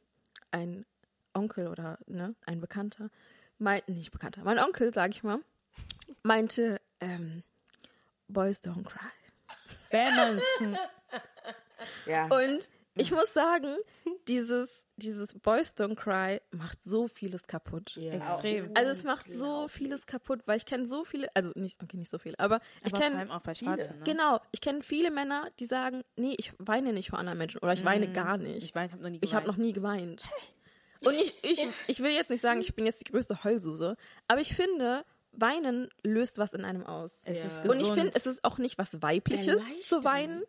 [0.51, 0.85] ein
[1.33, 3.09] Onkel oder ne, ein Bekannter,
[3.57, 5.39] mein, nicht Bekannter, mein Onkel, sag ich mal,
[6.21, 7.41] meinte, ähm,
[8.27, 8.99] Boys don't cry.
[9.89, 10.45] Balance.
[12.05, 12.25] ja.
[12.25, 13.75] Und ich muss sagen,
[14.27, 17.95] dieses, dieses Boys Don't Cry macht so vieles kaputt.
[17.95, 18.13] Ja.
[18.13, 18.71] Extrem.
[18.75, 22.09] Also es macht so vieles kaputt, weil ich kenne so viele, also nicht, okay, nicht
[22.09, 23.97] so viele, aber ich Aber vor allem kenne, auch bei Schwarzen.
[23.99, 24.03] Ne?
[24.05, 27.73] genau, ich kenne viele Männer, die sagen, nee, ich weine nicht vor anderen Menschen oder
[27.73, 28.57] ich weine gar nicht.
[28.57, 28.63] Mhm.
[28.63, 29.57] Ich wein, hab noch nie Ich habe geweint.
[29.57, 30.23] noch nie geweint.
[31.03, 33.97] Und ich, ich, ich will jetzt nicht sagen, ich bin jetzt die größte Heulsuse,
[34.27, 37.21] aber ich finde, Weinen löst was in einem aus.
[37.25, 37.45] Es Ja.
[37.45, 37.97] ist Und ich gesund.
[37.97, 40.43] finde, es ist auch nicht was Weibliches zu weinen,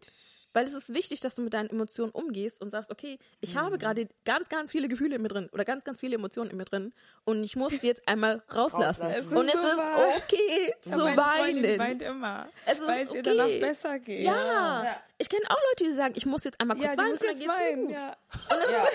[0.52, 3.58] weil es ist wichtig, dass du mit deinen Emotionen umgehst und sagst, okay, ich Mhm.
[3.60, 6.56] habe gerade ganz, ganz viele Gefühle in mir drin oder ganz, ganz viele Emotionen in
[6.56, 6.92] mir drin
[7.24, 9.06] und ich muss sie jetzt einmal rauslassen.
[9.06, 9.26] Rauslassen.
[9.32, 10.08] Es und ist es so ist wahr.
[10.18, 11.78] okay zu meine Freundin weinen.
[11.78, 12.48] weint immer.
[12.66, 13.36] Es ist weil es ihr okay.
[13.36, 14.20] danach besser geht.
[14.20, 14.84] Ja.
[14.84, 15.02] Ja.
[15.18, 17.28] ich kenne auch Leute, die sagen, ich muss jetzt einmal kurz Ja, weinen und dann
[17.34, 17.86] geht's mir weinen.
[17.86, 17.94] gut.
[17.94, 18.16] Ja.
[18.50, 18.86] ja.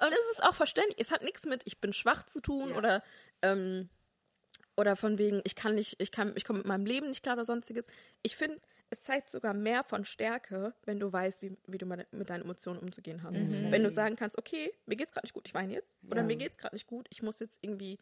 [0.06, 0.96] Und es ist auch verständlich.
[0.98, 3.02] Es hat nichts mit, ich bin schwach zu tun oder
[3.42, 3.88] ähm,
[4.76, 7.34] oder von wegen, ich kann nicht, ich kann, ich komme mit meinem Leben nicht klar
[7.34, 7.86] oder sonstiges.
[8.22, 12.30] Ich finde, es zeigt sogar mehr von Stärke, wenn du weißt, wie, wie du mit
[12.30, 13.34] deinen Emotionen umzugehen hast.
[13.34, 15.92] Wenn du sagen kannst, okay, mir geht's gerade nicht gut, ich weine jetzt.
[16.10, 17.98] Oder mir geht's gerade nicht gut, ich muss jetzt irgendwie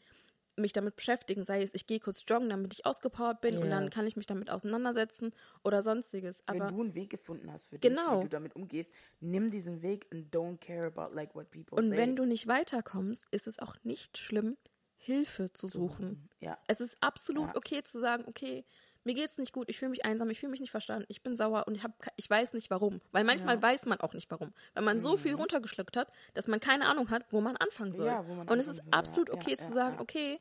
[0.57, 3.71] mich damit beschäftigen, sei es, ich gehe kurz joggen, damit ich ausgepowert bin und Ja.
[3.71, 5.33] dann kann ich mich damit auseinandersetzen
[5.65, 6.45] oder sonstiges.
[6.47, 8.11] Wenn Aber du einen Weg gefunden hast für Genau.
[8.11, 11.77] dich, wie du damit umgehst, nimm diesen Weg and don't care about like what people
[11.77, 11.97] und say.
[11.97, 14.57] wenn du nicht weiterkommst, ist es auch nicht schlimm,
[14.97, 16.29] Hilfe zu suchen.
[16.41, 16.57] ja.
[16.69, 17.57] Es ist absolut Ja.
[17.57, 18.65] okay zu sagen, okay,
[19.05, 21.37] mir geht's nicht gut, ich fühle mich einsam, ich fühle mich nicht verstanden, ich bin
[21.37, 23.01] sauer und ich, hab, ich weiß nicht warum.
[23.13, 24.53] Weil manchmal weiß man auch nicht warum.
[24.75, 28.07] Weil man so viel runtergeschluckt hat, dass man keine Ahnung hat, wo man anfangen soll.
[28.07, 30.01] Ja, man und es ist soll, ja, absolut ja, okay ja, zu sagen, ja.
[30.01, 30.41] okay,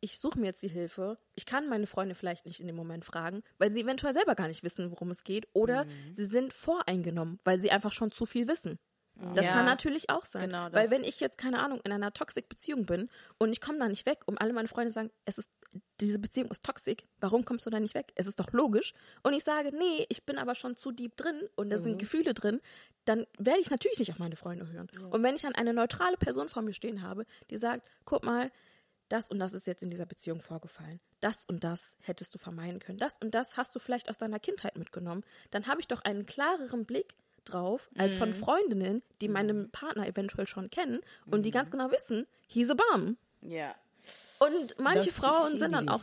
[0.00, 1.18] ich suche mir jetzt die Hilfe.
[1.34, 4.48] Ich kann meine Freunde vielleicht nicht in dem Moment fragen, weil sie eventuell selber gar
[4.48, 5.46] nicht wissen, worum es geht.
[5.52, 6.14] Oder Mhm.
[6.14, 8.78] sie sind voreingenommen, weil sie einfach schon zu viel wissen.
[9.34, 9.52] Das Ja.
[9.52, 10.46] kann natürlich auch sein.
[10.46, 13.86] Genau weil wenn ich jetzt, keine Ahnung, in einer Toxic-Beziehung bin und ich komme da
[13.88, 15.50] nicht weg und alle meine Freunde sagen, es ist,
[16.00, 18.12] diese Beziehung ist toxisch, warum kommst du da nicht weg?
[18.16, 18.92] Es ist doch logisch.
[19.22, 21.82] Und ich sage, nee, ich bin aber schon zu deep drin und da Mhm.
[21.82, 22.60] sind Gefühle drin,
[23.04, 24.88] dann werde ich natürlich nicht auf meine Freunde hören.
[25.10, 28.50] Und wenn ich dann eine neutrale Person vor mir stehen habe, die sagt, guck mal,
[29.08, 31.00] das und das ist jetzt in dieser Beziehung vorgefallen.
[31.20, 32.98] Das und das hättest du vermeiden können.
[32.98, 35.24] Das und das hast du vielleicht aus deiner Kindheit mitgenommen.
[35.50, 37.14] Dann habe ich doch einen klareren Blick
[37.44, 42.26] drauf als von Freundinnen, die meinen Partner eventuell schon kennen und die ganz genau wissen,
[42.46, 43.16] he's a bum.
[43.42, 43.74] Ja.
[44.38, 46.00] Und manche Frauen sind dann auch.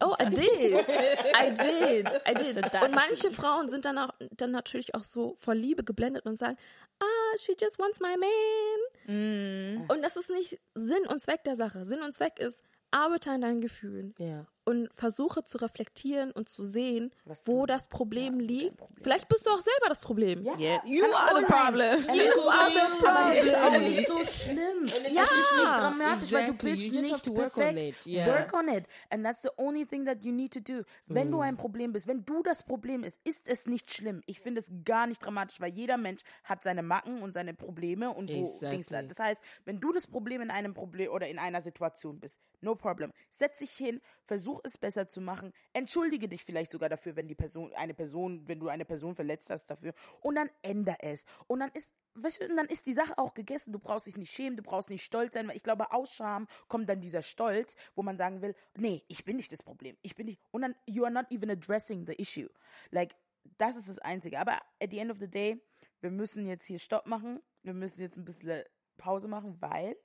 [0.00, 0.40] Oh, I did.
[0.44, 2.08] I did.
[2.28, 2.56] I did.
[2.82, 6.56] Und manche Frauen sind dann auch dann natürlich auch so vor Liebe geblendet und sagen,
[7.00, 9.88] ah, she just wants my man.
[9.88, 11.84] Und das ist nicht Sinn und Zweck der Sache.
[11.84, 14.46] Sinn und Zweck ist, arbeite an deinen Gefühlen Ja.
[14.64, 18.76] Und versuche zu reflektieren und zu sehen, Was wo du- das Problem ja, liegt.
[18.76, 20.42] Problem Vielleicht bist du auch selber das Problem.
[20.44, 20.56] Ja.
[20.58, 20.82] Yeah.
[20.84, 22.02] You are the problem.
[22.14, 23.82] You are the Aber das ist auch problem.
[23.90, 24.84] nicht so schlimm.
[24.84, 25.22] es ja.
[25.22, 26.70] ist Das ist nicht dramatisch, weil du exactly.
[26.70, 28.00] bist You just have nicht to work on perfekt.
[28.00, 28.26] it, yeah.
[28.26, 28.84] Work on it.
[29.10, 30.82] And that's the only thing that you need to do.
[31.06, 34.22] Wenn du ein Problem bist, wenn du das Problem bist, ist es nicht schlimm.
[34.26, 38.10] Ich finde es gar nicht dramatisch, weil jeder Mensch hat seine Macken und seine Probleme
[38.10, 38.70] und wo Exactly.
[38.70, 38.88] Dings.
[38.88, 42.74] Das heißt, wenn du das Problem in einem Problem oder in einer Situation bist, no
[42.74, 43.12] problem.
[43.30, 47.34] Setz dich hin, versuch es besser zu machen, entschuldige dich vielleicht sogar dafür, wenn die
[47.34, 51.24] Person, eine Person, wenn du eine Person verletzt hast dafür und dann änder es.
[51.46, 53.72] Und dann ist, weißt du, und dann ist die Sache auch gegessen.
[53.72, 56.48] Du brauchst dich nicht schämen, du brauchst nicht stolz sein, weil ich glaube, aus Scham
[56.68, 60.16] kommt dann dieser Stolz, wo man sagen will, nee, ich bin nicht das Problem, ich
[60.16, 62.48] bin nicht, und dann, you are not even addressing the issue.
[62.90, 63.14] Like,
[63.58, 64.38] das ist das Einzige.
[64.38, 65.60] Aber at the end of the day,
[66.00, 68.64] wir müssen jetzt hier Stopp machen, wir müssen jetzt ein bisschen
[68.96, 69.96] Pause machen, weil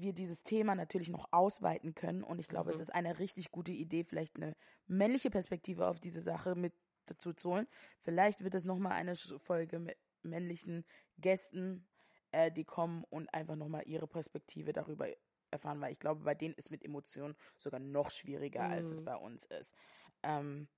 [0.00, 2.22] wir dieses Thema natürlich noch ausweiten können.
[2.22, 6.20] Und ich glaube, es ist eine richtig gute Idee, vielleicht eine männliche Perspektive auf diese
[6.20, 6.72] Sache mit
[7.06, 7.68] dazu zu holen.
[8.00, 10.84] Vielleicht wird es nochmal eine Folge mit männlichen
[11.18, 11.86] Gästen,
[12.32, 15.08] äh, die kommen und einfach nochmal ihre Perspektive darüber
[15.50, 19.16] erfahren, weil ich glaube, bei denen ist mit Emotionen sogar noch schwieriger, als es bei
[19.16, 19.74] uns ist.
[20.22, 20.68] Ähm,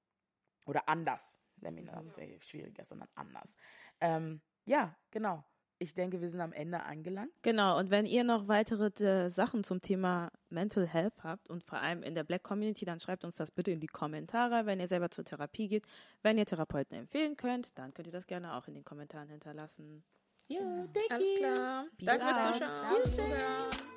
[0.67, 1.39] oder anders.
[1.61, 3.57] Let me not say schwieriger, sondern anders.
[4.01, 5.45] Ähm, ja, genau.
[5.81, 7.31] Ich denke, wir sind am Ende angelangt.
[7.43, 11.79] Genau, und wenn ihr noch weitere äh, Sachen zum Thema Mental Health habt und vor
[11.79, 14.89] allem in der Black Community, dann schreibt uns das bitte in die Kommentare, wenn ihr
[14.89, 15.87] selber zur Therapie geht.
[16.23, 20.03] Wenn ihr Therapeuten empfehlen könnt, dann könnt ihr das gerne auch in den Kommentaren hinterlassen.
[20.49, 20.61] Ja,
[20.93, 21.39] thank Alles you.
[21.39, 21.85] klar.
[21.97, 23.17] Peace Danke fürs.
[23.17, 23.89] Zuschauen.